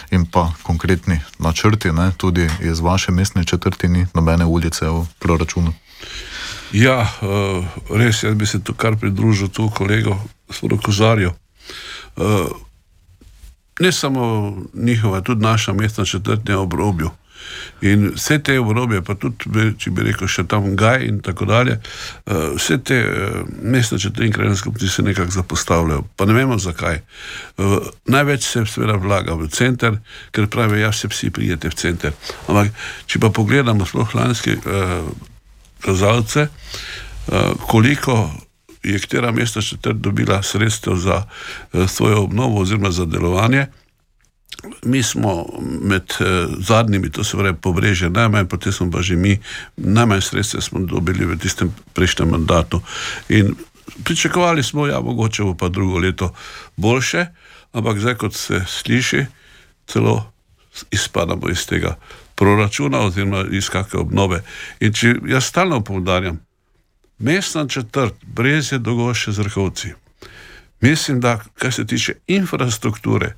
in 0.08 0.24
pa 0.24 0.48
konkretni 0.64 1.20
načrti, 1.36 1.92
ne, 1.92 2.08
tudi 2.16 2.48
iz 2.64 2.80
vaše 2.80 3.12
mestne 3.12 3.44
četrti 3.44 3.92
ni 3.92 4.08
nobene 4.16 4.48
ulice 4.48 4.88
v 4.88 5.04
proračunu. 5.20 5.76
Ja, 6.72 7.04
uh, 7.04 7.68
res 7.92 8.24
je, 8.24 8.32
bi 8.32 8.48
se 8.48 8.64
tu 8.64 8.72
kar 8.72 8.96
pridružil 8.96 9.52
tu 9.52 9.68
kolego, 9.68 10.16
gospodu 10.48 10.80
Kozarju. 10.80 11.36
Uh, 12.16 12.48
ne 13.76 13.92
samo 13.92 14.56
njihova, 14.72 15.20
tudi 15.20 15.44
naša 15.44 15.76
mestna 15.76 16.08
četrtnja 16.08 16.64
obrobju. 16.64 17.12
In 17.80 18.08
vse 18.14 18.38
te 18.42 18.58
obrobje, 18.58 19.02
pa 19.06 19.14
tudi, 19.14 19.68
če 19.78 19.92
bi 19.94 20.06
rekel, 20.08 20.28
še 20.30 20.44
tam 20.50 20.72
Gaj 20.78 21.04
in 21.06 21.20
tako 21.24 21.46
dalje, 21.48 21.78
uh, 21.78 22.54
vse 22.56 22.78
te 22.82 22.98
uh, 23.04 23.38
mestne 23.62 23.98
četrte 23.98 24.26
in 24.26 24.34
krajne 24.34 24.56
skupnosti 24.56 24.88
se 24.88 25.02
nekako 25.02 25.30
zapostavljajo. 25.30 26.04
Pa 26.16 26.26
ne 26.26 26.34
vemo 26.34 26.58
zakaj. 26.58 27.00
Uh, 27.56 27.78
največ 28.10 28.46
se 28.46 28.64
seveda 28.66 28.98
vlaga 28.98 29.38
v 29.38 29.48
center, 29.52 30.00
ker 30.34 30.50
pravijo, 30.50 30.82
ja, 30.88 30.92
se 30.92 31.08
vsi 31.08 31.30
prijete 31.30 31.70
v 31.70 31.78
center. 31.78 32.14
Ampak, 32.48 32.74
če 33.06 33.22
pa 33.22 33.30
pogledamo 33.34 33.86
sploh 33.86 34.14
lanske 34.18 34.58
uh, 34.58 35.00
kazalce, 35.84 36.48
uh, 36.48 37.54
koliko 37.70 38.26
je 38.82 38.98
katera 38.98 39.30
mesta 39.32 39.62
četrt 39.62 39.96
dobila 40.02 40.42
sredstev 40.42 40.96
za 40.96 41.22
uh, 41.22 41.90
svojo 41.90 42.22
obnovo 42.22 42.60
oziroma 42.60 42.90
za 42.90 43.04
delovanje, 43.04 43.66
Mi 44.84 45.02
smo 45.02 45.46
med 45.82 46.02
eh, 46.20 46.46
zadnjimi, 46.58 47.10
to 47.10 47.24
se 47.24 47.36
pravi, 47.36 47.56
pobrežje, 47.62 48.10
najmanj, 48.10 48.46
potem 48.46 48.72
smo 48.72 48.90
pa 48.90 49.02
že 49.02 49.16
mi, 49.16 49.38
najmanj 49.76 50.20
sredstev 50.20 50.60
smo 50.60 50.80
dobili 50.80 51.26
v 51.26 51.38
tistem 51.38 51.74
prejšnjem 51.94 52.30
mandatu. 52.30 52.80
In 53.28 53.54
pričakovali 54.04 54.62
smo, 54.62 54.86
ja, 54.86 55.00
mogoče 55.00 55.42
bo 55.42 55.54
pa 55.54 55.68
drugo 55.68 55.98
leto 55.98 56.34
boljše, 56.76 57.26
ampak 57.72 57.98
zdaj, 57.98 58.14
kot 58.14 58.34
se 58.34 58.64
sliši, 58.66 59.26
celo 59.86 60.32
izpadamo 60.90 61.48
iz 61.50 61.66
tega 61.66 61.96
proračuna 62.34 63.00
oziroma 63.00 63.44
iz 63.50 63.68
kakšne 63.68 64.00
obnove. 64.00 64.42
In 64.80 64.92
če 64.92 65.14
jaz 65.26 65.44
stalno 65.44 65.80
povdarjam, 65.84 66.38
mestna 67.18 67.66
četrt, 67.68 68.14
brez 68.22 68.72
je 68.72 68.78
dogoše 68.78 69.32
zrhovci. 69.32 69.92
Mislim, 70.80 71.20
da 71.20 71.38
kar 71.58 71.72
se 71.72 71.86
tiče 71.86 72.14
infrastrukture, 72.26 73.34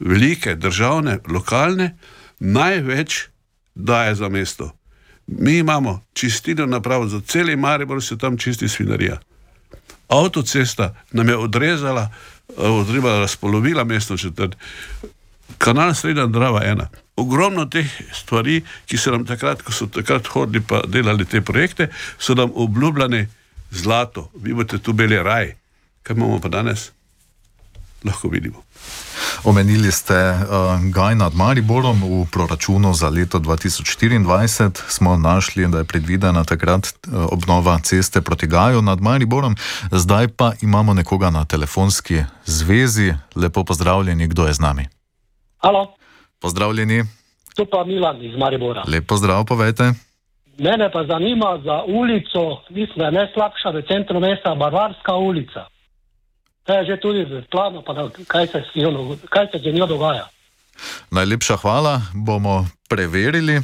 velike, 0.00 0.54
državne, 0.54 1.18
lokalne, 1.28 1.96
največ 2.38 3.28
daje 3.74 4.14
za 4.14 4.28
mesto. 4.28 4.72
Mi 5.26 5.58
imamo 5.58 6.02
čistilno 6.12 6.66
napravo 6.66 7.06
za 7.06 7.20
cel 7.20 7.56
Maribor, 7.56 8.02
se 8.02 8.18
tam 8.18 8.38
čisti 8.38 8.68
svinarija. 8.68 9.20
Avtocesta 10.08 10.94
nam 11.12 11.28
je 11.28 11.36
odrezala, 11.36 12.10
odrezala, 12.56 13.18
razpolovila 13.18 13.84
mesto 13.84 14.16
četrt. 14.16 14.56
Kanal 15.58 15.94
Srednja 15.94 16.26
Drava 16.26 16.64
ena. 16.64 16.88
Ogromno 17.16 17.64
teh 17.66 17.86
stvari, 18.12 18.62
ki 18.86 18.98
so 18.98 19.10
nam 19.10 19.26
takrat, 19.26 19.62
ko 19.62 19.72
so 19.72 19.86
takrat 19.86 20.26
hodili 20.26 20.64
pa 20.68 20.82
delali 20.86 21.24
te 21.24 21.40
projekte, 21.40 21.90
so 22.18 22.34
nam 22.34 22.50
obljubljene 22.54 23.28
zlato. 23.70 24.30
Vi 24.34 24.54
boste 24.54 24.78
tu 24.78 24.92
bili 24.92 25.22
raj. 25.22 25.54
Kaj 26.02 26.16
imamo 26.16 26.40
pa 26.40 26.48
danes? 26.48 26.90
Lahko 28.04 28.28
vidimo. 28.28 28.64
Omenili 29.44 29.92
ste 29.92 30.14
uh, 30.14 30.36
Gaj 30.94 31.14
nad 31.14 31.34
Mariborom 31.34 32.02
v 32.02 32.26
proračunu 32.32 32.94
za 32.94 33.08
leto 33.08 33.38
2024. 33.38 34.82
Smo 34.88 35.16
našli, 35.16 35.68
da 35.68 35.78
je 35.78 35.84
predvidena 35.84 36.44
takrat 36.44 36.86
uh, 36.86 37.26
obnova 37.32 37.78
ceste 37.78 38.20
proti 38.20 38.46
Gaju 38.46 38.82
nad 38.82 39.00
Mariborom, 39.00 39.56
zdaj 39.90 40.28
pa 40.28 40.52
imamo 40.62 40.94
nekoga 40.94 41.30
na 41.30 41.44
telefonski 41.44 42.22
zvezi. 42.44 43.14
Lepo 43.36 43.64
pozdravljeni, 43.64 44.26
kdo 44.26 44.46
je 44.46 44.52
z 44.52 44.60
nami. 44.60 44.88
Halo. 45.58 45.94
Pozdravljeni. 46.40 47.04
Tu 47.56 47.66
pa 47.66 47.84
Milan 47.84 48.24
iz 48.24 48.36
Maribora. 48.38 48.84
Lep 48.88 49.06
pozdrav, 49.06 49.44
povejte. 49.44 49.92
Mene 50.58 50.90
pa 50.92 51.04
zanima 51.04 51.58
za 51.64 51.82
ulico, 51.86 52.60
mislim, 52.70 52.98
da 52.98 53.04
je 53.04 53.12
najslabša 53.12 53.70
v 53.70 53.82
centru 53.88 54.20
mesta, 54.20 54.54
Barvarska 54.54 55.14
ulica. 55.14 55.66
To 56.64 56.74
je 56.74 56.84
že 56.86 56.96
tudi 57.00 57.24
v 57.24 57.42
planu, 57.50 57.82
pa 57.82 57.92
da, 57.92 58.08
kaj, 58.28 58.46
se 58.46 58.64
njo, 58.76 59.16
kaj 59.28 59.46
se 59.52 59.58
z 59.58 59.72
njo 59.72 59.86
dogaja. 59.86 60.28
Najlepša 61.10 61.56
hvala, 61.56 62.00
bomo 62.14 62.66
preverili. 62.88 63.60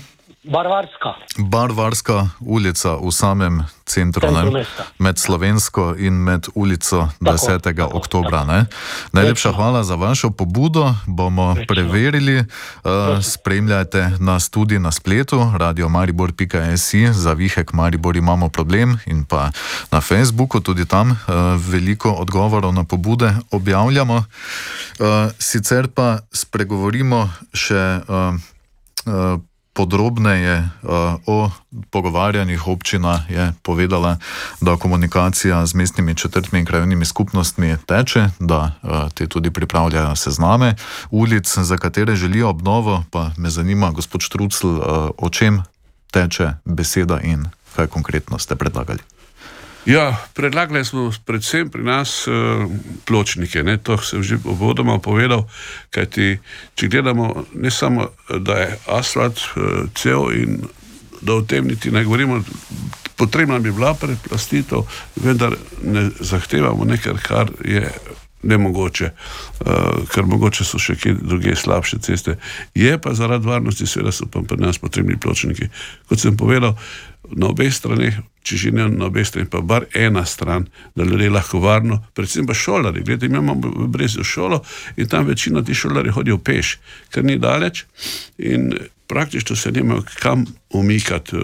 Barvarska. 0.47 1.15
Barvarska 1.39 2.29
ulica 2.41 2.95
v 2.97 3.11
samem 3.11 3.65
centru, 3.87 4.31
ne, 4.31 4.65
med 4.99 5.19
Slovensko 5.19 5.95
in 5.99 6.15
med 6.15 6.47
ulico 6.55 7.09
Tako, 7.25 7.37
10. 7.37 7.61
Tako, 7.61 7.91
oktobra. 7.93 8.45
Ne. 8.45 8.67
Najlepša 9.13 9.53
hvala 9.53 9.85
za 9.85 9.95
vašo 9.95 10.31
pobudo, 10.31 10.95
bomo 11.07 11.55
Rečno. 11.55 11.67
preverili. 11.75 12.39
Uh, 12.39 13.23
spremljajte 13.23 14.11
nas 14.21 14.51
tudi 14.51 14.79
na 14.79 14.93
spletu, 14.93 15.53
radiomaribor.si, 15.57 17.13
za 17.13 17.33
vihek 17.33 17.73
Maribor 17.73 18.17
imamo 18.17 18.49
problem 18.49 18.99
in 19.07 19.25
pa 19.25 19.51
na 19.91 20.01
Facebooku, 20.01 20.61
tudi 20.61 20.87
tam 20.87 21.11
uh, 21.11 21.17
veliko 21.59 22.11
odgovorov 22.11 22.75
na 22.75 22.85
pobude 22.85 23.35
objavljamo. 23.51 24.17
Uh, 24.17 25.07
sicer 25.39 25.89
pa 25.89 26.19
spregovorimo 26.33 27.31
še. 27.53 28.01
Uh, 28.09 28.35
uh, 29.07 29.41
podrobneje 29.77 30.59
uh, 30.59 30.91
o 31.27 31.51
pogovarjanjih 31.91 32.69
občina 32.69 33.25
je 33.29 33.53
povedala, 33.63 34.17
da 34.61 34.77
komunikacija 34.77 35.67
z 35.67 35.75
mestnimi 35.75 36.15
četrtmi 36.15 36.59
in 36.59 36.67
krajovnimi 36.67 37.05
skupnostmi 37.05 37.77
teče, 37.87 38.29
da 38.41 38.73
uh, 38.83 39.13
te 39.15 39.27
tudi 39.27 39.51
pripravljajo 39.51 40.17
sezname 40.17 40.75
ulic, 41.11 41.59
za 41.59 41.77
katere 41.77 42.17
želijo 42.17 42.49
obnovo. 42.49 43.05
Pa 43.11 43.31
me 43.37 43.51
zanima, 43.51 43.91
gospod 43.91 44.21
Štrucl, 44.21 44.67
uh, 44.67 44.83
o 45.19 45.29
čem 45.29 45.63
teče 46.11 46.53
beseda 46.65 47.21
in 47.21 47.45
kaj 47.77 47.87
konkretno 47.87 48.39
ste 48.39 48.57
predlagali. 48.57 49.16
Ja, 49.87 50.17
predlagali 50.35 50.85
smo 50.85 51.13
predvsem 51.25 51.71
pri 51.71 51.83
nas 51.87 52.27
uh, 52.27 52.67
pločnike. 53.07 53.63
Ne? 53.63 53.79
To 53.87 53.99
sem 53.99 54.23
že 54.23 54.39
uvodoma 54.43 54.99
povedal, 54.99 55.47
kajti 55.95 56.43
če 56.75 56.89
gledamo 56.91 57.47
ne 57.55 57.71
samo, 57.71 58.11
da 58.27 58.59
je 58.67 58.79
asfalt 58.91 59.39
uh, 59.39 59.87
cel 59.95 60.35
in 60.35 60.67
da 61.23 61.39
o 61.39 61.47
tem 61.47 61.71
niti 61.71 61.91
ne 61.91 62.05
govorimo, 62.05 62.43
potrebna 63.17 63.59
bi 63.59 63.71
bila 63.73 63.95
preplastitev, 63.95 64.83
vendar 65.23 65.55
ne 65.83 66.11
zahtevamo 66.21 66.85
nekaj, 66.85 67.15
kar 67.23 67.51
je 67.65 67.87
nemogoče, 68.43 69.11
uh, 69.11 69.67
ker 70.13 70.27
mogoče 70.27 70.65
so 70.65 70.79
še 70.79 70.97
kje 71.01 71.17
druge 71.23 71.57
slabše 71.57 71.99
ceste. 72.05 72.37
Je 72.75 72.99
pa 72.99 73.15
zaradi 73.15 73.47
varnosti, 73.47 73.87
seveda 73.87 74.13
so 74.13 74.29
pa 74.31 74.43
pri 74.43 74.61
nas 74.61 74.79
potrebni 74.79 75.17
pločniki. 75.21 75.71
Kot 76.09 76.21
sem 76.21 76.37
povedal, 76.37 76.77
na 77.35 77.51
obeh 77.51 77.73
straneh, 77.75 78.19
če 78.47 78.57
že 78.57 78.71
ne 78.75 78.87
na 78.93 79.09
obeh 79.09 79.27
straneh, 79.27 79.49
pa 79.51 79.61
bar 79.61 79.89
ena 79.95 80.23
stran, 80.27 80.69
da 80.95 81.05
ljudje 81.05 81.31
lahko 81.31 81.61
varno, 81.65 81.99
predvsem 82.15 82.47
pa 82.47 82.55
šolari. 82.55 83.03
Glede, 83.03 83.27
imamo 83.27 83.59
v 83.59 83.89
Brezilu 83.91 84.25
šolo 84.25 84.63
in 84.97 85.09
tam 85.09 85.27
večina 85.27 85.65
tih 85.65 85.77
šolari 85.77 86.15
hodijo 86.15 86.39
peš, 86.39 86.77
ker 87.11 87.25
ni 87.25 87.39
daleč 87.39 87.85
in 88.39 88.73
praktično 89.07 89.57
se 89.57 89.73
nimajo 89.73 90.05
kam 90.21 90.45
umikati 90.71 91.37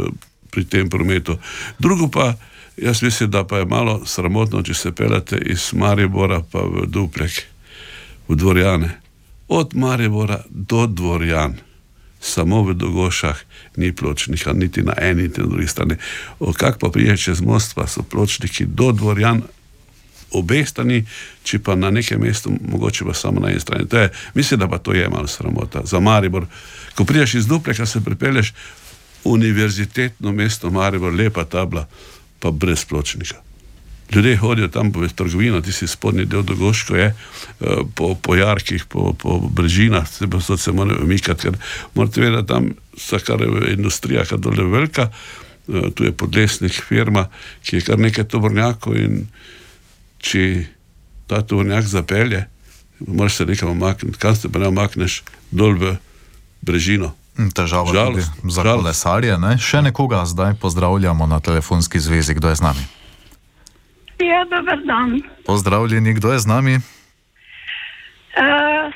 pri 0.51 0.65
tem 0.65 0.91
prometu. 0.91 1.39
Drugo 1.79 2.09
pa, 2.09 2.35
jaz 2.77 3.03
mislim, 3.03 3.31
da 3.31 3.45
pa 3.45 3.59
je 3.59 3.65
malo 3.65 4.07
sramotno, 4.07 4.63
če 4.63 4.75
se 4.75 4.93
pelete 4.93 5.39
iz 5.47 5.71
Maribora 5.73 6.43
pa 6.53 6.59
v 6.59 6.87
Duplek, 6.87 7.43
v 8.29 8.37
Dvorjane. 8.37 8.99
Od 9.49 9.75
Maribora 9.75 10.41
do 10.49 10.87
Dvorjan, 10.87 11.57
samo 12.21 12.63
v 12.63 12.75
Dogošah 12.75 13.37
ni 13.77 13.93
pločnika, 13.93 14.53
niti 14.53 14.83
na 14.83 14.95
eni, 14.97 15.23
niti 15.23 15.41
na 15.41 15.47
drugi 15.47 15.67
strani. 15.69 15.97
Kak 16.57 16.79
pa 16.79 16.89
prije 16.89 17.17
čez 17.17 17.41
most, 17.41 17.75
pa 17.75 17.87
so 17.87 18.03
pločniki 18.03 18.65
do 18.65 18.93
Dvorjan. 18.93 19.43
Obe 20.33 20.65
strani, 20.67 21.05
če 21.45 21.59
pa 21.59 21.75
na 21.75 21.91
nekem 21.91 22.21
mestu, 22.21 22.53
mogoče 22.69 23.05
pa 23.05 23.15
samo 23.15 23.41
na 23.41 23.51
eni 23.51 23.61
strani. 23.61 23.85
Je, 23.93 24.09
mislim, 24.35 24.61
da 24.61 24.69
pa 24.69 24.79
to 24.79 24.95
je 24.95 25.09
malo 25.09 25.27
sramota. 25.27 25.83
Za 25.85 26.01
Maribor, 26.01 26.47
ko 26.95 27.05
priješ 27.05 27.35
iz 27.35 27.47
Dupleka, 27.47 27.87
se 27.87 28.01
pripelješ 28.01 28.55
univerzitetno 29.25 30.33
mesto 30.33 30.71
Maribor, 30.71 31.15
lepa 31.15 31.45
tabla, 31.45 31.87
pa 32.43 32.51
brez 32.51 32.85
pločnika. 32.85 33.39
Ljudje 34.15 34.37
hodijo 34.37 34.69
tam 34.69 34.91
v 34.93 35.09
trgovino, 35.09 35.61
ti 35.63 35.73
si 35.73 35.87
spodnji 35.89 36.27
del 36.29 36.43
dogoško 36.43 36.97
je, 36.97 37.15
po, 37.95 38.15
po 38.15 38.35
jarkih, 38.37 38.85
po, 38.85 39.13
po 39.15 39.39
brežinah, 39.39 40.09
se 40.09 40.29
pa 40.29 40.41
so 40.41 40.57
se 40.57 40.73
morajo 40.73 41.05
umikati, 41.07 41.43
ker 41.43 41.57
morate 41.95 42.21
vedeti, 42.21 42.43
da 42.43 42.47
tam 42.47 42.75
vsaka 42.97 43.39
industrija, 43.71 44.27
ki 44.27 44.35
je 44.35 44.39
dole 44.39 44.67
velika, 44.69 45.09
tu 45.95 46.05
je 46.05 46.13
podlesnik 46.13 46.83
firma, 46.89 47.29
ki 47.63 47.79
je 47.79 47.87
kar 47.87 47.99
nekaj 47.99 48.29
tovornjakov 48.29 48.99
in 49.01 49.23
če 50.21 50.67
ta 51.31 51.41
tovornjak 51.41 51.89
zapelje, 51.89 52.45
moraš 53.07 53.41
se 53.41 53.47
nekam 53.47 53.71
omakniti, 53.71 54.19
kam 54.19 54.37
se 54.37 54.53
pa 54.53 54.59
ne 54.59 54.69
omakneš, 54.69 55.23
dol 55.51 55.79
v 55.79 55.97
brežino. 56.61 57.15
Težava 57.33 57.89
Žalost, 57.89 58.29
tudi 58.41 58.53
za 58.53 58.63
kolesarje. 58.63 59.39
Ne? 59.41 59.57
Še 59.59 59.83
nekoga 59.83 60.25
zdaj 60.29 60.55
pozdravljamo 60.61 61.27
na 61.27 61.41
telefonski 61.41 61.99
zvezi, 61.99 62.35
kdo 62.37 62.49
je 62.53 62.57
z 62.61 62.63
nami. 62.63 62.85
Ja, 64.21 64.45
dober 64.45 64.85
dan. 64.85 65.23
Pozdravljeni, 65.47 66.13
kdo 66.21 66.33
je 66.33 66.39
z 66.39 66.47
nami? 66.47 66.75
Uh, 66.77 66.83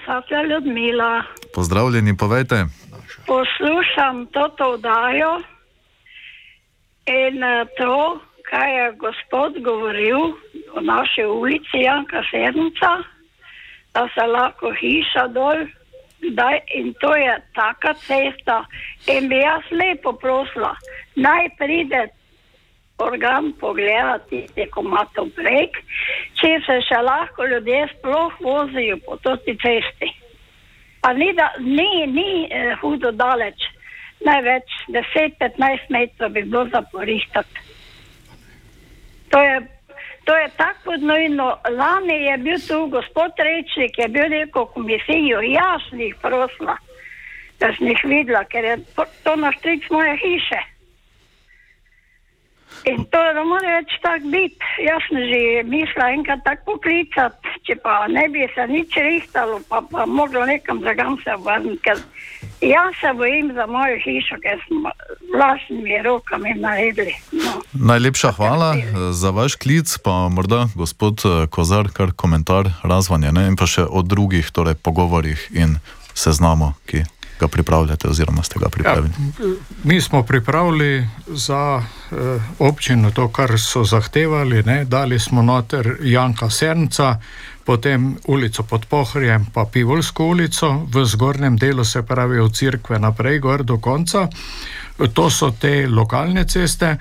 Satja 0.04 0.42
Ljudmila. 0.42 1.22
Pozdravljeni, 1.54 2.16
povejte. 2.16 2.66
Poslušam 3.26 4.26
to 4.26 4.50
oddajo 4.60 5.40
in 7.06 7.40
to, 7.78 8.20
kaj 8.50 8.78
je 8.78 8.92
gospod 8.92 9.52
govoril 9.64 10.20
o 10.76 10.80
naši 10.80 11.24
ulici 11.24 11.76
Janka 11.88 12.22
Sednica, 12.30 12.90
da 13.94 14.08
se 14.14 14.26
lahko 14.26 14.72
hiša 14.80 15.28
dol 15.28 15.56
Daj, 16.20 16.60
in 16.74 16.94
to 17.00 17.14
je 17.16 17.34
taka 17.54 17.94
cesta. 17.94 18.64
In 19.06 19.28
bi 19.28 19.40
jaz 19.42 19.64
lepo 19.70 20.12
prosila, 20.12 20.72
naj 21.16 21.48
pride 21.58 22.08
organ 22.98 23.52
pogledati, 23.60 24.46
ko 24.70 24.80
ima 24.80 25.04
to 25.14 25.26
prek, 25.36 25.76
če 26.40 26.52
se 26.66 26.78
še 26.88 27.00
lahko 27.04 27.44
ljudje 27.44 27.82
sploh 27.92 28.40
vozijo 28.40 28.96
po 29.04 29.18
toti 29.20 29.56
cesti. 29.60 30.10
Pa 31.04 31.12
ni, 31.12 31.30
da, 31.36 31.50
ni, 31.60 32.06
ni 32.10 32.48
eh, 32.50 32.72
hudo 32.80 33.12
daleč, 33.12 33.68
največ 34.24 34.78
10-15 34.96 35.92
metrov 35.92 36.32
bi 36.32 36.42
bilo 36.42 36.64
za 36.72 36.82
porihtati. 36.92 37.64
To 39.30 39.42
je 39.42 39.60
To 40.26 40.34
je 40.36 40.48
tako 40.56 40.96
nujno. 40.98 41.56
Lani 41.70 42.14
je 42.26 42.36
bil 42.38 42.58
tu 42.68 42.86
gospod 42.86 43.32
Rečnik, 43.38 43.98
je 43.98 44.08
bil 44.08 44.28
neko 44.28 44.64
komisijo, 44.74 45.40
jasnih 45.40 46.16
prosla, 46.22 46.76
da 47.60 47.70
sem 47.76 47.92
jih 47.92 48.00
videla, 48.04 48.42
ker 48.44 48.64
je 48.64 48.78
to 49.22 49.36
na 49.36 49.52
štric 49.54 49.86
moje 49.90 50.16
hiše. 50.22 50.62
In 52.90 53.04
to 53.10 53.20
ne 53.34 53.42
more 53.46 53.70
več 53.78 53.94
tako 54.02 54.30
biti. 54.34 54.72
Jaz 54.82 55.06
sem 55.08 55.22
že 55.30 55.40
mislila 55.70 56.10
enkrat 56.18 56.42
tako 56.44 56.74
poklicati, 56.74 57.54
če 57.66 57.78
pa 57.82 57.94
ne 58.10 58.26
bi 58.28 58.46
se 58.54 58.66
nič 58.70 58.98
rihtalo, 58.98 59.62
pa 59.70 59.80
pa 59.90 60.06
moglo 60.06 60.44
nekam 60.46 60.82
drugam 60.82 61.16
se 61.22 61.34
obrniti. 61.34 61.96
Jaz 62.60 62.94
se 63.00 63.12
bojim 63.16 63.52
za 63.54 63.66
mojo 63.66 63.96
hišo, 64.04 64.36
ker 64.42 64.58
smo 64.66 64.90
vlastnimi 65.36 66.02
rokami 66.02 66.54
naredili. 66.54 67.14
No. 67.32 67.60
Najlepša 67.72 68.32
hvala 68.32 68.76
za 69.12 69.30
vaš 69.30 69.54
klic, 69.54 69.98
pa 69.98 70.28
morda 70.28 70.68
gospod 70.74 71.20
Kozar, 71.50 71.88
kar 71.92 72.12
komentar 72.16 72.70
razvanja 72.82 73.32
ne? 73.32 73.46
in 73.46 73.56
pa 73.56 73.68
še 73.68 73.84
o 73.84 74.02
drugih 74.02 74.50
torej, 74.50 74.74
pogovorih 74.74 75.48
in 75.52 75.76
seznamo, 76.14 76.72
ki 76.88 77.04
ga 77.40 77.48
pripravljate 77.48 78.08
oziroma 78.08 78.42
ste 78.42 78.58
ga 78.58 78.68
pripravili. 78.68 79.08
Ja, 79.08 79.54
mi 79.84 80.00
smo 80.00 80.22
pripravili 80.22 81.08
za 81.26 81.82
eh, 81.82 82.16
občino 82.58 83.10
to, 83.10 83.28
kar 83.28 83.58
so 83.60 83.84
zahtevali, 83.84 84.62
ne? 84.62 84.84
dali 84.84 85.18
smo 85.18 85.42
noter 85.42 85.96
Janka 86.00 86.50
Srnca, 86.50 87.20
potem 87.66 88.16
ulico 88.26 88.62
pod 88.62 88.86
Pohrjem, 88.86 89.46
pa 89.54 89.64
Pivolsko 89.66 90.24
ulico, 90.24 90.86
v 90.86 91.04
zgornjem 91.04 91.56
delu 91.58 91.84
se 91.84 92.02
pravi 92.02 92.38
od 92.38 92.54
Cerkve 92.54 92.98
naprej, 92.98 93.38
gor 93.38 93.64
do 93.64 93.78
konca. 93.78 94.28
To 94.96 95.30
so 95.30 95.50
te 95.50 95.86
lokalne 95.88 96.46
ceste, 96.48 96.96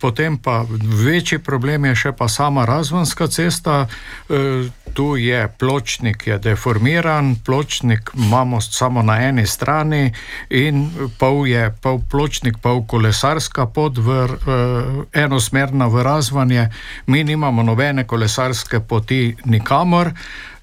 potem 0.00 0.38
pa 0.40 0.62
večji 1.04 1.38
problem 1.44 1.84
je 1.84 1.94
še 1.94 2.12
pa 2.16 2.28
sama 2.28 2.64
razvonska 2.64 3.26
cesta. 3.28 3.86
Tu 4.96 5.06
je 5.16 5.42
pločnik, 5.58 6.26
je 6.26 6.38
deformiran, 6.38 7.34
pločnik 7.44 8.10
imamo 8.16 8.60
samo 8.60 9.02
na 9.02 9.18
eni 9.28 9.46
strani 9.46 10.12
in 10.48 10.88
pol 11.18 11.44
je 11.46 11.68
pol 11.82 12.00
pločnik, 12.10 12.56
pol 12.64 12.86
kolesarska 12.88 13.66
pot 13.66 14.00
v 14.00 14.24
enosmerna 15.12 15.86
v 15.92 16.02
razvanje. 16.02 16.68
Mi 17.06 17.24
nimamo 17.24 17.62
nobene 17.62 18.06
kolesarske 18.08 18.80
poti 18.80 19.36
nikamor. 19.44 20.14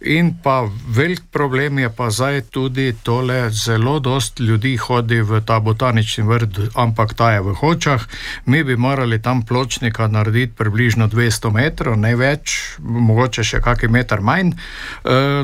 In 0.02 0.34
pa 0.44 0.70
velik 0.88 1.22
problem 1.32 1.80
je 1.80 1.90
pa 1.90 2.10
zdaj 2.10 2.42
tudi 2.52 2.94
tole, 3.04 3.50
zelo 3.50 4.00
dost 4.00 4.40
ljudi 4.40 4.78
hodi 4.78 5.22
v 5.22 5.42
ta 5.46 5.60
botanični 5.60 6.24
vrt, 6.24 6.60
ampak 6.76 7.14
ta 7.14 7.32
je 7.32 7.42
v 7.42 7.54
hočah. 7.54 8.08
Mi 8.46 8.64
bi 8.64 8.76
morali 8.76 9.22
tam 9.22 9.42
pločnika 9.46 10.08
narediti 10.08 10.54
približno 10.56 11.08
200 11.08 11.52
metrov, 11.52 11.98
ne 11.98 12.16
več, 12.16 12.76
mogoče 12.80 13.44
še 13.44 13.62
kakšen 13.64 13.92
meter 13.92 14.22
manj. 14.22 14.52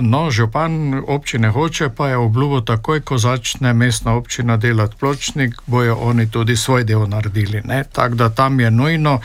No, 0.01 0.27
župan 0.31 1.01
občine 1.07 1.49
hoče 1.49 1.89
pa 1.95 2.11
je 2.11 2.17
obljubo 2.17 2.61
takoj, 2.61 3.01
ko 3.01 3.17
začne 3.17 3.73
mestna 3.73 4.15
občina 4.19 4.57
delati 4.57 4.95
pločnik, 4.99 5.55
bojo 5.65 5.95
oni 5.95 6.27
tudi 6.31 6.57
svoj 6.57 6.83
del 6.83 7.07
naredili. 7.07 7.63
Tako 7.91 8.15
da 8.15 8.29
tam 8.29 8.59
je 8.59 8.71
nujno, 8.71 9.19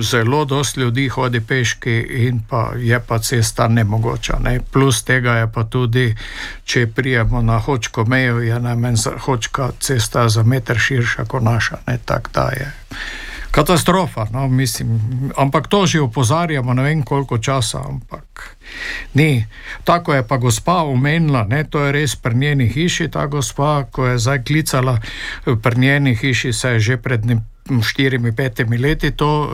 zelo 0.00 0.44
dost 0.44 0.76
ljudi 0.76 1.08
hodi 1.08 1.40
peški 1.40 1.96
in 2.08 2.40
pa 2.48 2.72
je 2.78 3.00
pa 3.00 3.18
cesta 3.18 3.68
nemogoče. 3.68 4.32
Ne. 4.42 4.60
Plus 4.72 5.02
tega 5.02 5.32
je 5.32 5.52
pa 5.52 5.64
tudi, 5.64 6.14
če 6.64 6.86
prijemo 6.86 7.42
na 7.42 7.58
hočko 7.58 8.04
mejo, 8.04 8.38
je 8.40 8.60
najmanj 8.60 8.96
hočka 9.26 9.70
cesta 9.80 10.28
za 10.28 10.42
meter 10.42 10.78
širša 10.78 11.24
kot 11.24 11.42
naša. 11.42 11.76
Tako 12.04 12.30
da 12.34 12.48
je 12.48 12.72
katastrofa. 13.52 14.26
No, 14.32 14.48
mislim, 14.48 15.00
ampak 15.36 15.68
to 15.68 15.86
že 15.86 16.00
opozarjamo, 16.00 16.74
ne 16.74 16.82
vem 16.82 17.02
koliko 17.02 17.38
časa. 17.38 17.82
Ampak 17.88 18.56
ni. 19.14 19.46
Tako 19.84 20.14
je 20.14 20.26
pa 20.26 20.36
gospa 20.36 20.82
omenila, 20.82 21.44
ne, 21.44 21.64
to 21.64 21.84
je 21.84 21.92
res 21.92 22.16
pri 22.16 22.34
njeni 22.34 22.68
hiši, 22.68 23.10
ta 23.10 23.26
gospa, 23.26 23.84
ko 23.90 24.06
je 24.06 24.18
zdaj 24.18 24.44
klicala, 24.44 24.98
pri 25.44 25.78
njeni 25.78 26.14
hiši 26.16 26.52
se 26.52 26.68
je 26.68 26.80
že 26.80 26.96
pred 26.96 27.26
njim 27.26 27.51
štirimi, 27.82 28.32
petimi 28.36 28.78
leti 28.78 29.10
to 29.10 29.42
uh, 29.42 29.50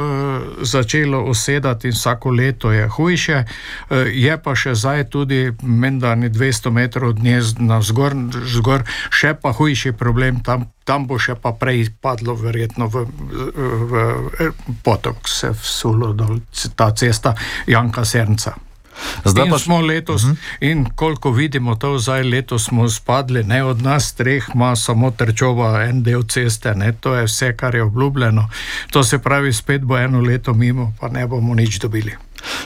začelo 0.62 1.22
usedati 1.24 1.88
in 1.88 1.94
vsako 1.94 2.30
leto 2.30 2.72
je 2.72 2.88
hujše. 2.88 3.44
Uh, 3.90 3.96
je 4.12 4.38
pa 4.42 4.54
še 4.56 4.74
zdaj 4.74 5.04
tudi, 5.12 5.52
menda 5.62 6.14
ni 6.14 6.30
200 6.30 6.70
metrov 6.70 7.10
od 7.10 7.22
nje 7.22 7.40
na 7.58 7.80
zgor, 7.82 8.16
zgor, 8.48 8.84
še 9.10 9.34
pa 9.34 9.52
hujši 9.52 9.92
problem, 9.92 10.40
tam, 10.40 10.70
tam 10.84 11.06
bo 11.06 11.18
še 11.18 11.36
pa 11.36 11.52
prej 11.52 11.88
padlo 12.00 12.34
verjetno 12.34 12.88
v, 12.88 13.04
v, 13.04 14.06
v 14.38 14.78
potok, 14.84 15.28
se 15.28 15.52
vsulo 15.52 16.12
dol 16.12 16.40
ta 16.76 16.90
cesta 16.96 17.34
Janka 17.66 18.04
Srnca. 18.04 18.67
Zdaj 19.24 19.50
pa 19.50 19.58
smo 19.58 19.80
letos, 19.80 20.24
uh 20.24 20.30
-huh. 20.30 20.36
in 20.60 20.86
koliko 20.94 21.30
vidimo 21.30 21.74
to 21.74 21.98
zdaj, 21.98 22.22
letos 22.22 22.64
smo 22.64 22.88
spadli, 22.88 23.44
ne 23.44 23.64
od 23.64 23.82
nas 23.82 24.14
treh, 24.14 24.44
ima 24.54 24.76
samo 24.76 25.10
trčova 25.10 25.84
en 25.84 26.02
del 26.02 26.22
ceste, 26.22 26.74
ne, 26.74 26.92
to 26.92 27.14
je 27.14 27.24
vse, 27.24 27.56
kar 27.56 27.74
je 27.74 27.82
obljubljeno. 27.82 28.48
To 28.90 29.04
se 29.04 29.18
pravi, 29.18 29.52
spet 29.52 29.82
bo 29.82 29.98
eno 29.98 30.20
leto 30.20 30.54
mimo, 30.54 30.92
pa 31.00 31.08
ne 31.08 31.26
bomo 31.26 31.54
nič 31.54 31.78
dobili. 31.78 32.16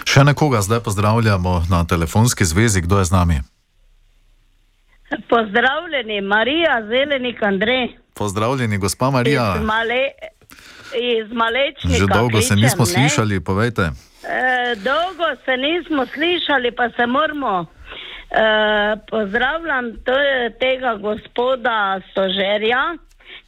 Še 0.04 0.24
nekoga 0.24 0.60
zdaj 0.62 0.80
pozdravljamo 0.80 1.64
na 1.70 1.84
telefonski 1.84 2.44
zvezi, 2.44 2.80
kdo 2.80 2.98
je 2.98 3.04
z 3.04 3.10
nami? 3.10 3.40
Pozdravljeni, 5.28 6.20
Marija, 6.20 6.82
zelenik 6.88 7.42
Andrej. 7.42 7.96
Pozdravljeni, 8.14 8.78
gospa 8.78 9.10
Marija. 9.10 9.54
Iz, 9.56 9.64
male, 9.64 10.02
iz 10.92 11.32
Malečnika. 11.32 11.98
Že 11.98 12.06
dolgo 12.06 12.38
kličem, 12.38 12.48
se 12.48 12.56
nismo 12.56 12.84
ne? 12.84 12.90
slišali, 12.92 13.40
povejte. 13.40 13.90
E, 14.24 14.74
dolgo 14.76 15.36
se 15.44 15.56
nismo 15.56 16.06
slišali, 16.06 16.70
pa 16.70 16.90
se 16.90 17.06
moramo. 17.06 17.66
E, 18.30 18.44
pozdravljam 19.10 19.92
tega 20.60 20.94
gospoda 20.94 22.00
Stožerja, 22.10 22.96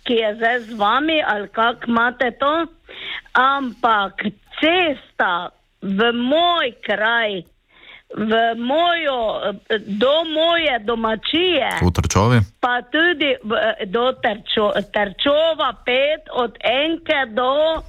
ki 0.04 0.14
je 0.14 0.34
zdaj 0.34 0.60
z 0.60 0.74
vami, 0.74 1.22
ali 1.26 1.48
kako 1.48 1.80
imate 1.86 2.30
to. 2.30 2.66
Ampak 3.32 4.12
cesta 4.60 5.48
v 5.82 6.12
moj 6.12 6.72
kraj, 6.82 7.42
v 8.16 8.32
mojo, 8.56 9.40
do 9.86 10.14
moje 10.24 10.78
domačije, 10.78 11.70
V 11.82 11.90
Trčovi. 11.92 12.38
pa 12.60 12.82
tudi 12.82 13.34
v, 13.42 13.52
do 13.86 14.12
terčo, 14.22 14.70
Terčova, 14.92 15.72
pet, 15.84 16.28
od 16.32 16.54
enke 16.62 17.26
do 17.34 17.82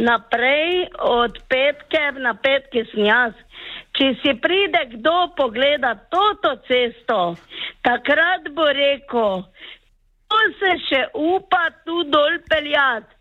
naprej, 0.00 0.88
od 0.98 1.38
petke 1.48 2.02
na 2.18 2.34
petki 2.34 2.84
sem 2.90 3.06
jaz. 3.06 3.36
Če 3.96 4.12
si 4.22 4.34
pride 4.40 4.82
kdo 4.96 5.32
pogledat 5.36 6.08
toto 6.14 6.54
cesto, 6.68 7.36
takrat 7.84 8.48
bo 8.56 8.66
rekel, 8.72 9.42
to 10.30 10.40
se 10.60 10.74
še 10.88 11.02
upa 11.14 11.64
tu 11.84 12.04
dol 12.08 12.38
peljati. 12.50 13.16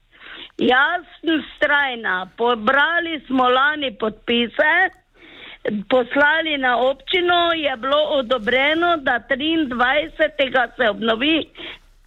Jaz 0.59 1.03
sem 1.19 1.39
strajna, 1.55 2.29
pobrali 2.37 3.19
smo 3.27 3.47
lani 3.49 3.91
podpise, 3.99 4.71
poslali 5.91 6.57
na 6.57 6.77
občino, 6.83 7.51
je 7.55 7.75
bilo 7.79 7.99
odobreno, 8.19 8.97
da 9.03 9.19
23. 9.29 10.67
se 10.77 10.89
obnovi 10.89 11.37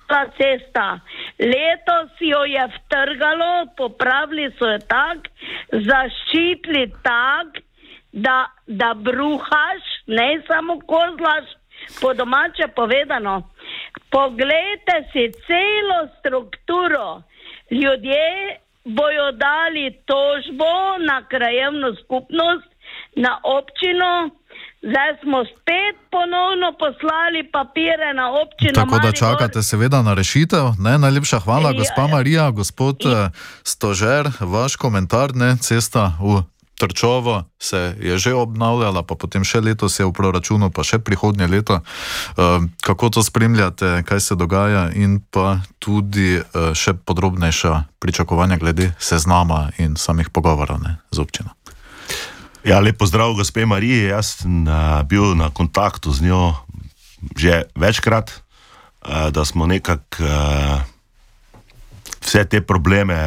ta 0.07 0.27
cesta. 0.39 1.01
Letos 1.39 2.11
jo 2.21 2.45
je 2.45 2.65
vtrgalo, 2.77 3.67
popravili 3.77 4.51
so 4.59 4.71
jo 4.71 4.79
tako, 4.89 5.31
zaščitili 5.73 6.87
tako, 7.03 7.65
da, 8.13 8.47
da 8.67 8.95
bruhaš, 8.95 9.83
ne 10.07 10.43
samo 10.47 10.79
kozlaš, 10.87 11.45
po 12.01 12.15
domače 12.15 12.69
povedano. 12.77 13.43
Poglejte 14.11 14.97
si 15.13 15.33
celo 15.47 16.09
strukturo. 16.19 17.23
Ljudje 17.71 18.59
bojo 18.85 19.33
dali 19.33 19.91
tožbo 20.05 20.99
na 20.99 21.23
krajevno 21.29 21.95
skupnost, 21.95 22.69
na 23.17 23.41
občino. 23.43 24.31
Zdaj 24.83 25.11
smo 25.23 25.39
spet 25.45 25.95
ponovno 26.11 26.69
poslali 26.79 27.41
papire 27.53 28.15
na 28.15 28.27
občino. 28.43 28.75
Tako 28.75 28.91
da 28.91 29.07
Maribor. 29.07 29.19
čakate 29.19 29.63
seveda 29.63 30.03
na 30.03 30.15
rešitev. 30.15 30.65
Ne, 30.79 30.99
najlepša 30.99 31.39
hvala, 31.39 31.71
Ja, 31.71 31.79
gospa 31.79 32.07
Marija, 32.07 32.51
gospod 32.51 32.97
eh, 33.07 33.31
Stožer, 33.63 34.31
vaš 34.41 34.77
komentar, 34.77 35.35
ne, 35.35 35.57
cesta 35.57 36.13
v 36.21 36.43
Trčovo 36.79 37.45
se 37.59 37.95
je 38.01 38.19
že 38.19 38.35
obnavljala, 38.35 39.03
pa 39.07 39.15
potem 39.15 39.45
še 39.45 39.61
letos 39.61 40.01
je 40.01 40.07
v 40.07 40.11
proračunu, 40.13 40.71
pa 40.75 40.83
še 40.83 40.99
prihodnje 40.99 41.47
leto. 41.47 41.79
Eh, 41.79 42.43
Kako 42.83 43.09
to 43.09 43.23
spremljate, 43.23 44.03
kaj 44.03 44.21
se 44.21 44.35
dogaja 44.35 44.91
in 44.95 45.21
pa 45.31 45.63
tudi 45.79 46.43
eh, 46.43 46.43
še 46.75 46.95
podrobnejša 46.95 47.85
pričakovanja 48.03 48.57
glede 48.59 48.95
seznama 48.99 49.71
in 49.79 49.95
samih 49.97 50.31
pogovorov 50.35 50.83
ne, 50.83 50.99
z 51.15 51.19
občino. 51.23 51.55
Ja, 52.65 52.79
lepo 52.81 53.07
zdrav, 53.07 53.33
gospe 53.35 53.67
Marije. 53.67 54.09
Jaz 54.09 54.27
sem 54.27 54.63
uh, 54.63 55.03
bil 55.03 55.35
na 55.35 55.51
kontaktu 55.51 56.13
z 56.13 56.23
njo 56.23 56.55
že 57.37 57.63
večkrat, 57.75 58.31
uh, 58.31 59.31
da 59.31 59.45
smo 59.45 59.67
nekako 59.67 60.23
uh, 60.23 60.81
vse 62.21 62.45
te 62.45 62.61
probleme 62.61 63.19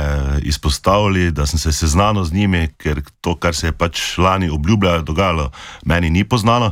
izpostavili, 0.43 1.31
da 1.31 1.45
sem 1.45 1.59
se 1.59 1.71
seznanil 1.71 2.23
z 2.23 2.33
njimi, 2.33 2.67
ker 2.77 3.01
to, 3.21 3.35
kar 3.35 3.55
se 3.55 3.67
je 3.67 3.71
pač 3.71 4.17
lani 4.17 4.49
obljubljalo, 4.49 5.01
dogajalo, 5.01 5.51
meni 5.85 6.09
ni 6.09 6.23
poznano. 6.23 6.71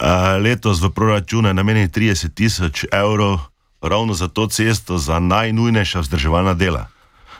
Uh, 0.00 0.42
letos 0.42 0.82
v 0.82 0.90
proračunu 0.90 1.48
je 1.48 1.54
namenjenih 1.54 1.90
30 1.90 2.34
tisoč 2.34 2.84
evrov 2.92 3.40
ravno 3.82 4.14
za 4.14 4.28
to 4.28 4.46
cesto, 4.46 4.98
za 4.98 5.18
najnujnejša 5.18 6.00
vzdrževalna 6.00 6.54
dela. 6.54 6.86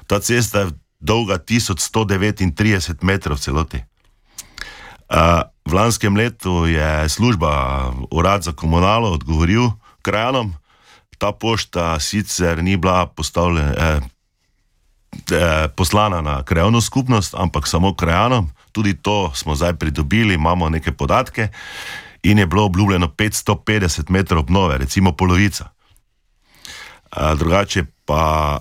Ta 0.07 0.20
cesta 0.20 0.61
je 0.61 0.70
dolga 1.00 1.38
1139 1.38 3.02
metrov 3.02 3.38
celoti. 3.38 3.91
Uh, 5.08 5.42
v 5.64 5.72
lanskem 5.72 6.16
letu 6.16 6.66
je 6.66 7.08
služba 7.08 7.92
Urad 8.10 8.42
za 8.42 8.52
komunalo 8.52 9.12
odgovoril 9.12 9.70
krajanom, 10.02 10.54
ta 11.22 11.32
pošta 11.32 12.00
sicer 12.00 12.58
ni 12.64 12.76
bila 12.76 13.06
postavljena, 13.06 13.72
eh, 13.78 14.00
eh, 15.30 15.68
poslana 15.76 16.20
na 16.20 16.42
krajovno 16.42 16.80
skupnost, 16.80 17.34
ampak 17.38 17.68
samo 17.68 17.94
krajanom. 17.94 18.50
Tudi 18.72 18.94
to 18.94 19.30
smo 19.34 19.54
zdaj 19.54 19.74
pridobili, 19.74 20.34
imamo 20.34 20.68
neke 20.68 20.92
podatke 20.92 21.48
in 22.22 22.38
je 22.38 22.46
bilo 22.46 22.64
obljubljeno 22.64 23.06
550 23.08 24.10
metrov 24.10 24.40
obnove, 24.40 24.78
recimo 24.78 25.12
polovica. 25.12 25.68
Uh, 27.16 27.38
drugače 27.38 27.84
pa 28.04 28.58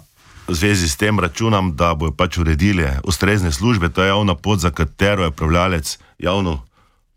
v 0.48 0.54
zvezi 0.54 0.90
s 0.90 0.98
tem 0.98 1.20
računam, 1.20 1.76
da 1.76 1.94
bojo 1.94 2.12
pač 2.12 2.38
uredili 2.38 2.88
ustrezne 3.04 3.52
službe, 3.52 3.90
to 3.90 4.04
je 4.04 4.08
javna 4.08 4.36
pot, 4.36 4.60
za 4.60 4.70
katero 4.70 5.24
je 5.24 5.28
upravljalec 5.28 5.98
javno 6.22 6.62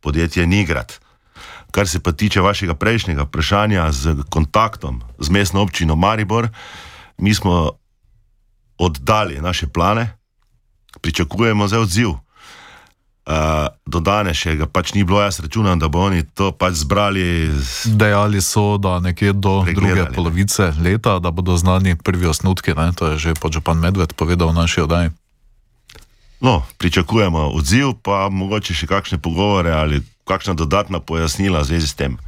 podjetje 0.00 0.46
Nigrad. 0.46 0.98
Kar 1.70 1.88
se 1.88 2.00
pa 2.00 2.12
tiče 2.12 2.40
vašega 2.40 2.74
prejšnjega 2.74 3.22
vprašanja 3.22 3.92
z 3.92 4.16
kontaktom 4.30 5.02
z 5.18 5.30
mestno 5.30 5.62
občino 5.62 5.96
Maribor, 5.96 6.48
mi 7.18 7.34
smo 7.34 7.70
oddali 8.78 9.40
naše 9.40 9.66
plane, 9.66 10.16
pričakujemo 11.00 11.68
za 11.68 11.80
odziv. 11.80 12.08
Uh, 13.26 13.32
do 13.86 14.04
danes 14.04 14.36
še 14.36 14.52
ga 14.60 14.66
pač 14.68 14.92
ni 14.92 15.00
bilo, 15.04 15.22
jaz 15.24 15.40
računam, 15.40 15.78
da 15.80 15.88
bo 15.88 16.02
oni 16.04 16.26
to 16.36 16.50
pač 16.52 16.76
zbrali. 16.84 17.48
Z... 17.56 17.96
Dejali 17.96 18.42
so, 18.44 18.76
da 18.76 18.98
nekje 19.00 19.32
do 19.32 19.64
druge 19.64 20.04
polovice 20.12 20.74
leta, 20.76 21.16
da 21.18 21.32
bodo 21.32 21.56
znani 21.56 21.96
prvi 21.96 22.28
osnutki, 22.28 22.76
ne, 22.76 22.92
to 22.92 23.14
je 23.14 23.18
že 23.18 23.40
podžupan 23.40 23.80
Medved 23.80 24.12
povedal 24.12 24.52
v 24.52 24.60
naši 24.60 24.84
oddaji. 24.84 25.16
No, 26.44 26.62
pričakujemo 26.78 27.38
odziv, 27.56 27.94
pa 28.04 28.28
mogoče 28.28 28.74
še 28.76 28.84
kakšne 28.84 29.16
pogovore 29.16 29.72
ali 29.72 30.02
kakšna 30.28 30.52
dodatna 30.52 31.00
pojasnila 31.00 31.64
v 31.64 31.68
zvezi 31.72 31.88
s 31.88 31.96
tem. 31.96 32.18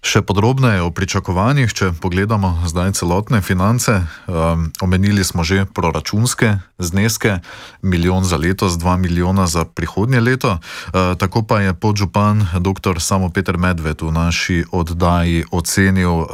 Še 0.00 0.22
podrobneje 0.22 0.80
o 0.80 0.92
pričakovanjih, 0.94 1.74
če 1.74 1.90
pogledamo 1.98 2.62
zdaj 2.70 2.94
celotne 2.96 3.42
finance. 3.42 3.92
Um, 4.30 4.70
omenili 4.78 5.26
smo 5.26 5.42
že 5.42 5.66
proračunske 5.66 6.62
zneske, 6.78 7.42
milijon 7.82 8.24
za 8.24 8.38
letos, 8.38 8.78
dva 8.78 8.94
milijona 8.96 9.50
za 9.50 9.66
prihodnje 9.66 10.22
leto. 10.22 10.56
Uh, 10.56 11.18
tako 11.18 11.42
pa 11.42 11.60
je 11.66 11.74
podžupan 11.74 12.46
dr. 12.62 13.02
Samo 13.02 13.28
Peter 13.34 13.58
Medved 13.58 14.06
v 14.06 14.14
naši 14.14 14.62
oddaji 14.70 15.50
ocenil 15.50 16.14
uh, 16.14 16.30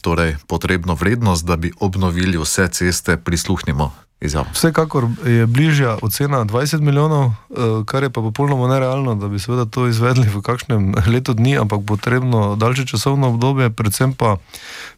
torej 0.00 0.40
potrebno 0.48 0.96
vrednost, 0.96 1.44
da 1.44 1.60
bi 1.60 1.70
obnovili 1.84 2.40
vse 2.40 2.72
ceste, 2.72 3.20
prisluhnimo. 3.20 3.92
Izjavo. 4.24 4.46
Vsekakor 4.52 5.06
je 5.26 5.46
bližja 5.46 5.98
ocena 6.02 6.44
20 6.44 6.80
milijonov, 6.80 7.24
eh, 7.24 7.84
kar 7.86 8.02
je 8.02 8.10
pa 8.10 8.20
popolnoma 8.20 8.68
nerealno, 8.68 9.14
da 9.14 9.28
bi 9.28 9.38
seveda 9.38 9.64
to 9.64 9.86
izvedli 9.86 10.28
v 10.28 10.42
kakšnem 10.42 10.94
letu 11.06 11.34
dni, 11.34 11.58
ampak 11.58 11.80
potrebno 11.86 12.56
daljše 12.56 12.86
časovno 12.86 13.28
obdobje, 13.28 13.70
predvsem 13.70 14.12
pa 14.12 14.36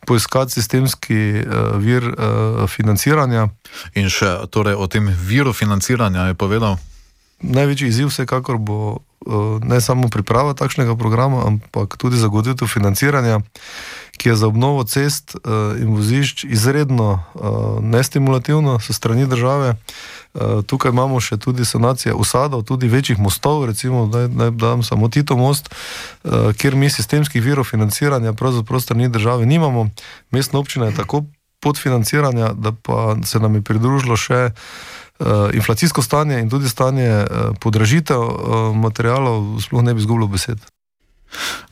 poiskati 0.06 0.52
sistemski 0.52 1.42
uh, 1.42 1.76
vir 1.82 2.04
uh, 2.06 2.68
financiranja. 2.70 3.48
In 3.94 4.06
še 4.08 4.46
torej, 4.50 4.78
o 4.78 4.86
tem 4.86 5.10
viru 5.10 5.52
financiranja 5.52 6.30
je 6.30 6.34
povedal. 6.34 6.78
Največji 7.42 7.88
izziv 7.88 8.08
vsekakor 8.08 8.56
bo 8.58 9.02
ne 9.62 9.80
samo 9.80 10.08
priprava 10.08 10.54
takšnega 10.54 10.94
programa, 10.96 11.42
ampak 11.46 11.96
tudi 11.96 12.16
zagotovitev 12.16 12.68
financiranja, 12.68 13.40
ki 14.26 14.30
je 14.30 14.36
za 14.36 14.46
obnovo 14.46 14.82
cest 14.84 15.36
uh, 15.38 15.78
in 15.78 15.94
vozišč 15.94 16.44
izredno 16.50 17.22
uh, 17.34 17.78
nestimulativno 17.78 18.80
so 18.82 18.92
strani 18.92 19.26
države. 19.26 19.76
Uh, 20.34 20.66
tukaj 20.66 20.90
imamo 20.90 21.20
še 21.22 21.38
tudi 21.38 21.64
sanacije 21.64 22.14
usadov, 22.14 22.64
tudi 22.66 22.90
večjih 22.90 23.22
mostov, 23.22 23.62
recimo, 23.70 24.06
da 24.10 24.26
naj 24.26 24.50
dam 24.50 24.82
samo 24.82 25.08
Tito 25.08 25.36
most, 25.38 25.70
uh, 25.70 26.50
kjer 26.58 26.74
mi 26.74 26.90
sistemskih 26.90 27.38
virov 27.42 27.70
financiranja 27.70 28.32
pravzaprav 28.32 28.82
strani 28.82 29.08
države 29.08 29.46
nimamo. 29.46 29.90
Mestna 30.34 30.58
občina 30.58 30.90
je 30.90 30.98
tako 30.98 31.22
podfinanciranja, 31.62 32.52
da 32.52 32.72
pa 32.74 33.14
se 33.22 33.38
nam 33.38 33.54
je 33.54 33.62
pridružilo 33.62 34.16
še 34.16 34.50
inflacijsko 35.54 36.02
stanje 36.02 36.42
in 36.42 36.50
tudi 36.50 36.68
stanje 36.68 37.24
podražitev 37.62 38.20
materijalov, 38.74 39.62
sploh 39.62 39.86
ne 39.86 39.94
bi 39.94 40.02
izgubljal 40.02 40.28
besed. 40.28 40.60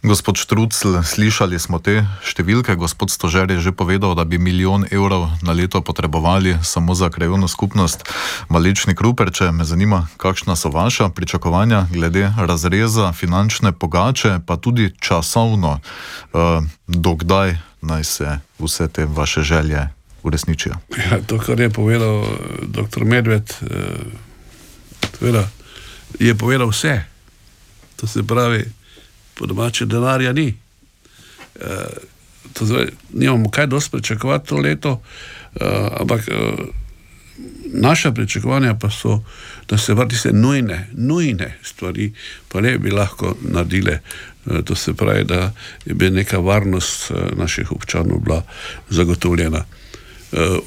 Gospod 0.04 0.36
Štrucl, 0.36 1.00
slišali 1.00 1.56
smo 1.56 1.80
te 1.80 2.04
številke. 2.20 2.76
Gospod 2.76 3.08
Stožer 3.08 3.48
je 3.48 3.60
že 3.64 3.72
povedal, 3.72 4.12
da 4.12 4.28
bi 4.28 4.36
milijon 4.36 4.84
evrov 4.92 5.32
na 5.40 5.56
leto 5.56 5.80
potrebovali 5.80 6.60
samo 6.60 6.92
za 6.92 7.08
krajovno 7.08 7.48
skupnost 7.48 8.04
Malični 8.52 8.92
Kruperče. 8.92 9.48
Me 9.56 9.64
zanima, 9.64 10.12
kakšna 10.20 10.60
so 10.60 10.68
vaša 10.68 11.08
pričakovanja 11.08 11.88
glede 11.88 12.28
razreza 12.36 13.12
finančne 13.16 13.72
pogače, 13.72 14.44
pa 14.44 14.60
tudi 14.60 14.92
časovno, 15.00 15.80
uh, 15.80 16.60
dokdaj 16.86 17.56
naj 17.80 18.04
se 18.04 18.38
vse 18.60 18.88
te 18.88 19.08
vaše 19.08 19.40
želje 19.40 19.88
uresničijo. 20.22 20.74
Ja, 20.96 21.20
to, 21.26 21.38
kar 21.40 21.60
je 21.60 21.70
povedal 21.70 22.24
dr. 22.60 23.04
Medved, 23.04 23.56
uh, 25.24 25.40
je 26.20 26.34
povedal 26.34 26.68
vse. 26.68 27.04
To 27.96 28.06
se 28.06 28.22
pravi, 28.22 28.68
po 29.34 29.46
domače 29.46 29.86
denarja 29.86 30.32
ni. 30.32 30.54
E, 31.60 31.66
zdaj, 32.60 32.86
nimamo 33.12 33.50
kaj 33.50 33.66
dosti 33.66 33.90
pričakovati 33.90 34.48
to 34.48 34.56
leto, 34.56 35.02
e, 35.54 35.64
ampak 36.00 36.28
e, 36.28 36.32
naša 37.72 38.12
pričakovanja 38.12 38.74
pa 38.74 38.90
so, 38.90 39.22
da 39.68 39.78
se 39.78 39.94
vrti 39.94 40.16
se 40.16 40.32
nujne, 40.32 40.88
nujne 40.92 41.58
stvari, 41.62 42.12
pa 42.48 42.60
ne 42.60 42.78
bi 42.78 42.90
lahko 42.90 43.36
naredile. 43.42 43.92
E, 43.92 44.62
to 44.64 44.74
se 44.74 44.94
pravi, 44.94 45.24
da 45.24 45.52
bi 45.86 46.10
neka 46.10 46.38
varnost 46.38 47.10
e, 47.10 47.14
naših 47.36 47.72
občanov 47.72 48.18
bila 48.18 48.42
zagotovljena. 48.90 49.64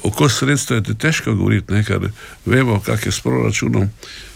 Oko 0.02 0.28
sredstva 0.28 0.76
je 0.76 0.94
težko 0.98 1.34
govoriti, 1.34 1.72
ne, 1.72 1.82
ker 1.84 2.08
vemo, 2.46 2.80
kak 2.80 3.06
je 3.06 3.12
s 3.12 3.20
proračunom, 3.20 3.90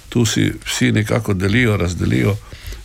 tu 0.09 0.27
si 0.27 0.53
vsi 0.67 0.93
nekako 0.93 1.35
delijo, 1.35 1.77
razdelijo. 1.77 2.37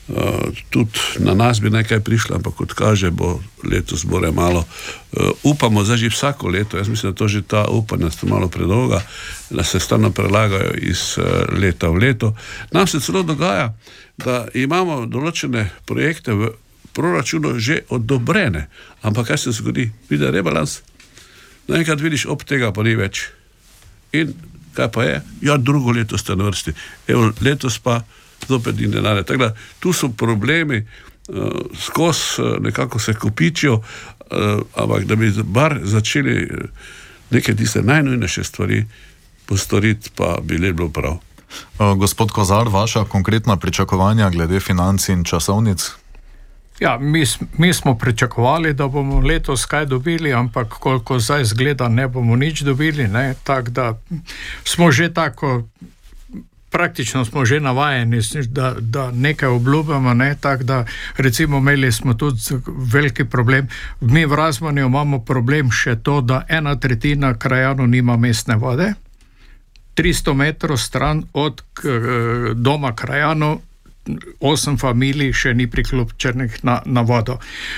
Uh, 0.07 0.55
tudi 0.69 0.99
na 1.19 1.33
nas 1.33 1.59
bi 1.59 1.69
nekaj 1.69 1.99
prišlo, 1.99 2.39
ampak 2.39 2.53
kot 2.55 2.71
kaže, 2.73 3.11
bo 3.11 3.41
letos 3.63 4.05
bore 4.07 4.31
malo. 4.31 4.63
Uh, 5.11 5.35
upamo, 5.43 5.83
da 5.83 5.97
že 5.97 6.07
vsako 6.07 6.47
leto, 6.47 6.77
jaz 6.77 6.87
mislim, 6.87 7.11
da 7.11 7.17
to 7.17 7.27
že 7.27 7.41
ta 7.41 7.65
upanja 7.67 8.11
sta 8.11 8.27
malo 8.27 8.47
predolga, 8.47 9.01
da 9.49 9.63
se 9.63 9.79
stalno 9.79 10.11
prelagajo 10.11 10.79
iz 10.79 11.17
uh, 11.17 11.25
leta 11.59 11.89
v 11.89 11.97
leto. 11.97 12.35
Nam 12.71 12.87
se 12.87 12.99
celo 12.99 13.23
dogaja, 13.23 13.73
da 14.17 14.47
imamo 14.53 15.05
določene 15.05 15.69
projekte 15.85 16.33
v 16.33 16.55
proračunu 16.95 17.59
že 17.59 17.83
odobrene, 17.89 18.69
ampak 19.03 19.27
kaj 19.27 19.37
se 19.37 19.51
zgodi? 19.51 19.91
Vidi 20.09 20.31
rebalans, 20.31 20.81
naenkrat 21.67 21.99
vidiš, 22.01 22.25
ob 22.31 22.47
tega 22.47 22.71
pa 22.71 22.83
ni 22.83 22.95
več. 22.95 23.27
In 24.15 24.31
kaj 24.71 24.87
pa 24.87 25.03
je? 25.03 25.19
Ja, 25.41 25.57
drugo 25.57 25.91
leto 25.91 26.17
ste 26.17 26.39
na 26.39 26.47
vrsti, 26.47 26.73
Evo, 27.11 27.33
letos 27.43 27.75
pa 27.83 28.01
zopet 28.47 28.79
in 28.79 28.91
denar. 28.91 29.23
Tu 29.79 29.93
so 29.93 30.09
problemi, 30.09 30.85
uh, 31.27 31.51
skozi 31.75 32.41
uh, 32.41 32.63
nekako 32.63 32.99
se 32.99 33.13
kopičijo, 33.13 33.73
uh, 33.73 34.61
ampak 34.75 35.05
da 35.05 35.15
bi 35.15 35.31
bar 35.43 35.79
začeli 35.83 36.49
neke 37.29 37.55
tiste 37.55 37.81
najnujnejše 37.81 38.43
stvari 38.43 38.85
postoriti, 39.45 40.09
pa 40.15 40.37
bi 40.43 40.57
le 40.57 40.73
bilo 40.73 40.89
prav. 40.89 41.17
Gospod 41.97 42.31
Kozar, 42.31 42.67
vaša 42.67 43.03
konkretna 43.03 43.57
pričakovanja 43.57 44.29
glede 44.29 44.59
financ 44.59 45.09
in 45.09 45.23
časovnic? 45.23 45.91
Ja, 46.79 46.97
mi, 46.97 47.23
mi 47.57 47.73
smo 47.73 47.97
pričakovali, 47.97 48.73
da 48.73 48.87
bomo 48.87 49.19
letos 49.19 49.65
kaj 49.65 49.85
dobili, 49.85 50.33
ampak 50.33 50.67
koliko 50.67 51.19
zdaj 51.19 51.45
zgleda, 51.45 51.89
ne 51.89 52.07
bomo 52.07 52.35
nič 52.35 52.61
dobili. 52.61 53.09
Tako 53.43 53.69
da 53.69 53.99
smo 54.63 54.91
že 54.91 55.13
tako 55.13 55.63
praktično 56.69 57.25
smo 57.25 57.45
že 57.45 57.59
navajeni, 57.59 58.21
da, 58.47 58.75
da 58.79 59.11
nekaj 59.11 59.49
obljubljamo. 59.49 60.13
Ne, 60.13 60.35
tak, 60.39 60.63
da, 60.63 60.85
recimo, 61.17 61.57
imeli 61.57 61.91
smo 61.91 62.13
tudi 62.13 62.39
veliki 62.93 63.25
problem. 63.25 63.67
Mi 64.01 64.25
v 64.25 64.35
Razmanju 64.35 64.85
imamo 64.85 65.19
problem 65.19 65.71
še 65.71 65.95
to, 66.03 66.21
da 66.21 66.45
ena 66.49 66.75
tretjina 66.75 67.33
krajanov 67.37 67.87
nima 67.87 68.17
mestne 68.17 68.55
vode. 68.55 68.93
300 69.95 70.33
metrov 70.33 70.77
stran 70.77 71.23
od 71.33 71.61
doma 72.55 72.95
krajanov 72.95 73.59
osem 74.39 74.77
familij 74.77 75.33
še 75.33 75.53
ni 75.53 75.67
priključenih 75.67 76.63
na, 76.63 76.81
na 76.85 77.01
vodo. 77.01 77.37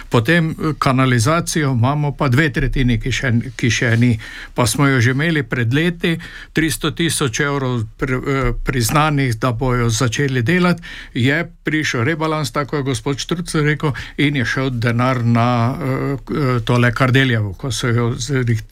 Potem 0.09 0.51
eh, 0.51 0.73
kanalizacijo 0.79 1.71
imamo 1.71 2.11
pa 2.11 2.27
dve 2.27 2.49
tretjini, 2.53 2.99
ki 2.99 3.11
še, 3.11 3.33
ki 3.55 3.69
še 3.69 3.95
ni. 3.97 4.13
Pa 4.55 4.67
smo 4.67 4.87
jo 4.87 4.99
že 5.01 5.15
imeli 5.15 5.43
pred 5.43 5.73
leti, 5.73 6.17
300 6.53 6.93
tisoč 6.95 7.39
evrov 7.45 7.83
pri, 7.97 8.15
eh, 8.15 8.51
priznanih, 8.63 9.35
da 9.39 9.51
bojo 9.51 9.89
začeli 9.89 10.41
delati, 10.41 10.83
je 11.13 11.43
prišel 11.63 12.03
rebalans, 12.03 12.51
tako 12.51 12.77
je 12.77 12.83
gospod 12.83 13.19
Štruc 13.19 13.55
rekel, 13.55 13.93
in 14.17 14.35
je 14.35 14.45
šel 14.45 14.69
denar 14.69 15.21
na 15.25 15.75
uh, 15.75 16.61
tole 16.65 16.91
Kardeljevo, 16.93 17.53
ko 17.53 17.71
so 17.71 17.87
jo, 17.87 18.07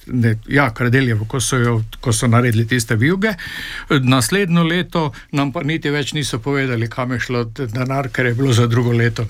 ne, 0.07 0.35
ja, 0.49 0.69
Kardeljevo, 0.73 1.25
ko 1.25 1.39
so, 1.39 1.57
jo, 1.61 1.75
ko 2.01 2.13
so 2.13 2.27
naredili 2.27 2.67
tiste 2.67 2.95
vijuge. 2.95 3.33
Naslednjo 3.89 4.63
leto 4.63 5.11
nam 5.31 5.51
pa 5.51 5.63
niti 5.63 5.89
več 5.93 6.13
niso 6.13 6.39
povedali, 6.39 6.89
kam 6.89 7.11
je 7.11 7.19
šlo 7.19 7.45
denar, 7.47 8.09
ker 8.09 8.25
je 8.25 8.33
bilo 8.33 8.53
za 8.53 8.67
drugo 8.67 8.91
leto. 8.91 9.25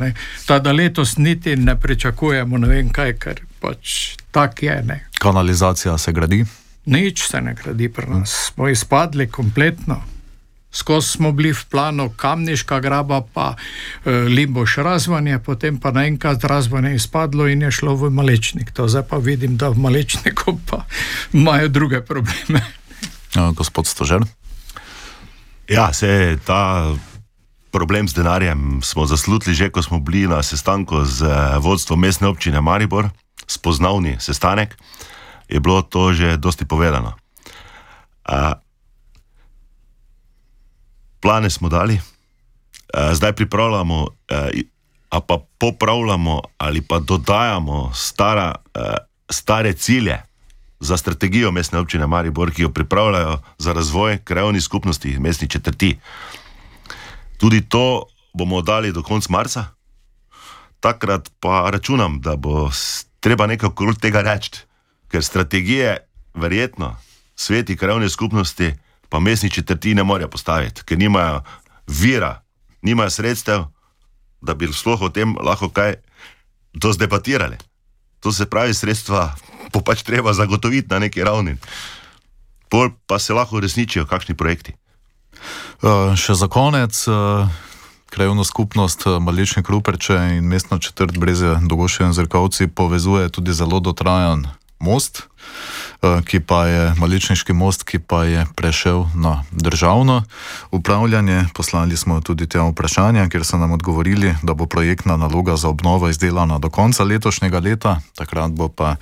Ta, 0.45 0.59
da 0.59 0.71
letos 0.71 1.17
niti 1.17 1.55
ne 1.55 1.79
pričakujemo, 1.79 2.57
ne 2.57 2.67
vem 2.67 2.89
kaj, 2.89 3.13
ker 3.19 3.41
pač 3.59 4.17
tak 4.31 4.63
je. 4.63 4.83
Ne. 4.85 5.07
Kanalizacija 5.19 5.97
se 5.97 6.11
gradi? 6.11 6.45
Nič 6.85 7.27
se 7.27 7.41
ne 7.41 7.53
gradi 7.53 7.89
pri 7.89 8.07
nas. 8.07 8.31
Hmm. 8.31 8.53
Smo 8.53 8.69
izpadli 8.69 9.27
kompletno. 9.27 10.01
Skozi 10.71 11.07
smo 11.07 11.31
bili 11.31 11.53
v 11.53 11.63
planu 11.71 12.09
kamniška 12.09 12.79
graba, 12.79 13.21
pa 13.33 13.55
e, 14.05 14.11
limboš 14.11 14.75
razvanje, 14.85 15.39
potem 15.39 15.79
pa 15.79 15.91
naenkrat 15.91 16.43
razvanje 16.43 16.95
izpadlo 16.95 17.47
in 17.47 17.61
je 17.61 17.71
šlo 17.71 17.95
v 17.95 18.09
malečnik. 18.13 18.71
To 18.71 18.87
zdaj 18.87 19.07
pa 19.09 19.17
vidim, 19.17 19.57
da 19.57 19.69
v 19.69 19.79
malečniku 19.79 20.59
pa 20.69 20.85
imajo 21.33 21.67
druge 21.67 22.01
probleme. 22.01 22.61
Ja, 23.35 23.51
gospod 23.51 23.87
Stožer. 23.87 24.21
Ja, 25.67 25.93
se 25.93 26.07
je 26.07 26.37
ta 26.37 26.93
problem 27.77 28.09
z 28.09 28.17
denarjem 28.17 28.81
smo 28.81 29.05
zaslutili 29.05 29.53
že, 29.53 29.69
ko 29.69 29.85
smo 29.85 30.01
bili 30.01 30.25
na 30.25 30.41
sestanku 30.41 31.05
z 31.05 31.21
eh, 31.21 31.61
vodstvom 31.61 32.01
mestne 32.01 32.25
občine 32.25 32.57
Maribor, 32.57 33.13
spoznavni 33.45 34.17
sestanek, 34.17 34.73
je 35.45 35.61
bilo 35.61 35.85
to 35.85 36.09
že 36.09 36.41
dosti 36.41 36.65
povedano. 36.65 37.13
A, 38.25 38.57
plane 41.21 41.53
smo 41.53 41.69
dali, 41.69 42.01
a, 42.01 43.13
zdaj 43.13 43.37
pripravljamo, 43.37 43.97
a, 44.25 44.49
a 45.13 45.17
pa 45.21 45.37
popravljamo 45.61 46.57
ali 46.57 46.81
pa 46.81 46.97
dodajamo 46.99 47.93
stara, 47.93 48.57
a, 48.73 49.05
stare 49.29 49.77
cilje. 49.77 50.17
Za 50.79 50.93
strategijo 50.97 51.49
mestne 51.51 51.79
občine 51.81 52.05
Maribor, 52.05 52.53
ki 52.53 52.61
jo 52.61 52.69
pripravljajo 52.69 53.39
za 53.57 53.73
razvoj 53.73 54.21
krajovnih 54.21 54.61
skupnosti, 54.63 55.17
mestnih 55.19 55.49
četrti. 55.49 55.97
Tudi 57.37 57.61
to 57.69 58.05
bomo 58.33 58.61
dali 58.61 58.91
do 58.91 59.03
konca 59.03 59.27
marca, 59.29 59.65
takrat 60.79 61.29
pa 61.39 61.69
računam, 61.69 62.21
da 62.21 62.35
bo 62.35 62.69
treba 63.19 63.47
nekaj 63.47 63.69
okrog 63.69 63.99
tega 64.01 64.21
reči, 64.21 64.63
ker 65.11 65.23
strategije, 65.23 65.97
verjetno, 66.33 66.95
sveti 67.35 67.77
krajovne 67.77 68.09
skupnosti, 68.09 68.73
pa 69.09 69.19
mestni 69.19 69.49
četrti 69.49 69.95
ne 69.95 70.03
morejo 70.03 70.27
postaviti, 70.27 70.83
ker 70.85 70.97
nimajo 70.97 71.41
vira, 71.87 72.41
nimajo 72.81 73.09
sredstev, 73.09 73.63
da 74.41 74.53
bi 74.53 74.69
sploh 74.73 75.01
o 75.01 75.09
tem 75.09 75.35
lahko 75.41 75.69
kaj 75.69 75.95
dozdebatirali. 76.73 77.57
To 78.19 78.31
se 78.31 78.49
pravi, 78.49 78.73
sredstva 78.73 79.35
bo 79.73 79.81
pač 79.81 80.03
treba 80.03 80.33
zagotoviti 80.33 80.87
na 80.89 80.99
neki 80.99 81.23
ravni. 81.23 81.57
Pol 82.69 82.89
pa 83.07 83.19
se 83.19 83.33
lahko 83.33 83.57
uresničijo 83.57 84.05
kakšni 84.05 84.35
projekti. 84.35 84.75
Uh, 85.81 86.15
še 86.15 86.33
za 86.33 86.47
konec, 86.47 87.07
uh, 87.07 87.47
krajovno 88.09 88.43
skupnost 88.43 89.05
uh, 89.05 89.19
Malične 89.23 89.63
Kruperče 89.63 90.37
in 90.37 90.47
mestno 90.47 90.77
četrt 90.77 91.17
Breze 91.17 91.57
Dogošev 91.61 92.07
in 92.07 92.13
Zrkavci 92.13 92.67
povezuje 92.67 93.29
tudi 93.29 93.53
zelo 93.53 93.79
dotrajan 93.79 94.47
most, 94.79 95.23
ki 96.25 96.39
pa 96.39 96.65
je 96.65 96.93
Maličniški 96.97 97.53
most, 97.53 97.83
ki 97.83 97.99
pa 97.99 98.23
je 98.23 98.45
prešel 98.55 99.05
na 99.15 99.43
državno 99.51 100.23
upravljanje. 100.71 101.45
Poslali 101.53 101.97
smo 101.97 102.21
tudi 102.21 102.47
te 102.47 102.61
vprašanja, 102.61 103.29
ker 103.29 103.45
so 103.45 103.57
nam 103.57 103.71
odgovorili, 103.71 104.35
da 104.43 104.53
bo 104.53 104.65
projektna 104.65 105.17
naloga 105.17 105.57
za 105.57 105.69
obnovo 105.69 106.09
izdelana 106.09 106.59
do 106.59 106.69
konca 106.69 107.03
letošnjega 107.03 107.59
leta, 107.59 107.99
takrat 108.15 108.51
bo 108.51 108.69
pa 108.69 108.95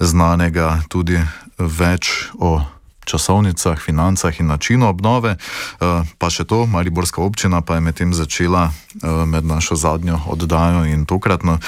znanega 0.00 0.82
tudi 0.88 1.18
več 1.58 2.30
o 2.38 2.60
časovnicah, 3.06 3.78
financah 3.78 4.40
in 4.40 4.46
načinu 4.46 4.88
obnove. 4.90 5.36
Eh, 5.38 6.02
pa 6.18 6.30
še 6.30 6.44
to, 6.44 6.66
Mariborska 6.66 7.22
občina 7.22 7.62
pa 7.62 7.78
je 7.78 7.86
medtem 7.86 8.14
začela 8.14 8.68
eh, 8.68 9.06
med 9.26 9.46
našo 9.46 9.78
zadnjo 9.78 10.18
oddajo 10.26 10.84
in 10.84 11.06
tokratno 11.06 11.58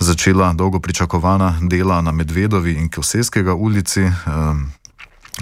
začela 0.00 0.52
dolgo 0.56 0.80
pričakovana 0.80 1.60
dela 1.62 2.00
na 2.00 2.12
Medvedovi 2.12 2.72
in 2.80 2.88
Koseskega 2.88 3.54
ulici. 3.54 4.08
Eh, 4.08 4.12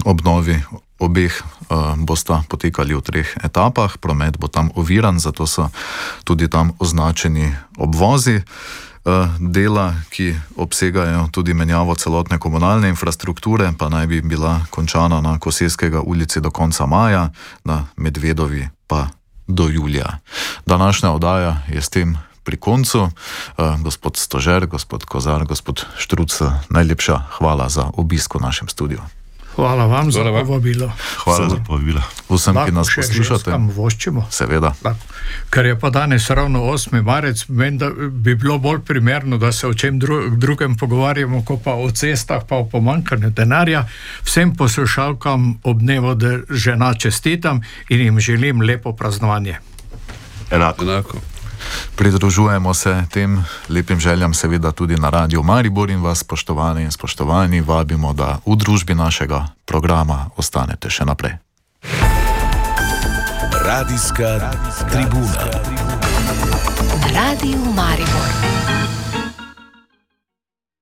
obnovi 0.05 0.61
obeh 0.99 1.33
uh, 1.69 1.93
bosta 1.97 2.41
potekali 2.49 2.93
v 2.97 3.01
treh 3.01 3.29
etapah, 3.45 3.97
promet 4.01 4.37
bo 4.37 4.49
tam 4.49 4.73
oviran, 4.73 5.21
zato 5.21 5.45
so 5.45 5.69
tudi 6.25 6.49
tam 6.49 6.73
označeni 6.81 7.53
obvozi. 7.77 8.41
Uh, 9.07 9.27
dela, 9.39 9.93
ki 10.11 10.35
obsegajo 10.59 11.29
tudi 11.31 11.53
menjavo 11.53 11.95
celotne 11.95 12.35
komunalne 12.39 12.89
infrastrukture, 12.91 13.71
pa 13.79 13.87
naj 13.89 14.07
bi 14.07 14.21
bila 14.21 14.65
končana 14.69 15.21
na 15.21 15.39
Koseskega 15.39 16.01
ulici 16.01 16.41
do 16.43 16.51
konca 16.51 16.85
maja, 16.85 17.29
na 17.63 17.87
Medvedovi 17.95 18.67
pa 18.87 19.07
do 19.47 19.69
julija. 19.69 20.19
Današnja 20.65 21.11
oddaja 21.11 21.57
je 21.71 21.81
s 21.81 21.89
tem 21.89 22.17
pri 22.43 22.57
koncu. 22.57 23.01
Uh, 23.57 23.79
gospod 23.79 24.17
Stožer, 24.17 24.65
gospod 24.67 25.05
Kozar, 25.05 25.45
gospod 25.45 25.85
Štruc, 25.97 26.41
najlepša 26.69 27.21
hvala 27.39 27.69
za 27.69 27.87
obisk 27.95 28.35
v 28.35 28.43
našem 28.43 28.67
studiu. 28.67 28.99
Hvala 29.57 29.85
vam 29.85 30.11
za 30.11 30.23
povabilo. 30.23 30.91
Hvala 31.23 31.49
za 31.49 31.55
povabilo. 31.67 32.01
Vsem, 32.29 32.55
ki 32.65 32.71
nas 32.71 32.87
poslušate. 32.95 33.51
Seveda. 34.29 34.73
Da. 34.83 34.95
Ker 35.49 35.65
je 35.65 35.79
pa 35.79 35.89
danes 35.89 36.29
ravno 36.29 36.59
8. 36.59 37.01
marec, 37.03 37.47
menim, 37.47 37.77
da 37.77 37.89
bi 38.09 38.35
bilo 38.35 38.57
bolj 38.57 38.79
primerno, 38.85 39.37
da 39.37 39.51
se 39.51 39.67
o 39.67 39.73
čem 39.73 39.99
dru 39.99 40.29
drugem 40.29 40.75
pogovarjamo, 40.77 41.41
kot 41.45 41.63
pa 41.63 41.73
o 41.73 41.89
cestah, 41.91 42.43
pa 42.49 42.55
o 42.55 42.69
pomankanju 42.69 43.29
denarja. 43.29 43.87
Vsem 44.23 44.55
poslušalkam 44.55 45.59
ob 45.63 45.79
dnevu, 45.79 46.13
da 46.15 46.37
žena 46.49 46.93
čestitam 46.93 47.61
in 47.89 47.99
jim 47.99 48.19
želim 48.19 48.61
lepo 48.61 48.93
praznovanje. 48.93 49.57
Enako. 50.51 50.83
Enako. 50.83 51.17
Pridružujemo 51.95 52.73
se 52.73 53.03
tem 53.11 53.43
lepim 53.69 53.99
željam, 53.99 54.33
seveda 54.33 54.71
tudi 54.71 54.95
na 54.95 55.09
Radio 55.09 55.43
Maribor 55.43 55.89
in 55.89 56.01
vas, 56.01 56.19
spoštovani 56.19 56.83
in 56.83 56.91
spoštovani, 56.91 57.61
vabimo, 57.61 58.13
da 58.13 58.39
v 58.45 58.55
družbi 58.55 58.95
našega 58.95 59.47
programa 59.65 60.29
ostanete 60.37 60.89
še 60.89 61.05
naprej. 61.05 61.37
Radijska 63.65 64.51
tribuna. 64.91 65.43
Radio 67.13 67.59
Maribor. 67.75 68.86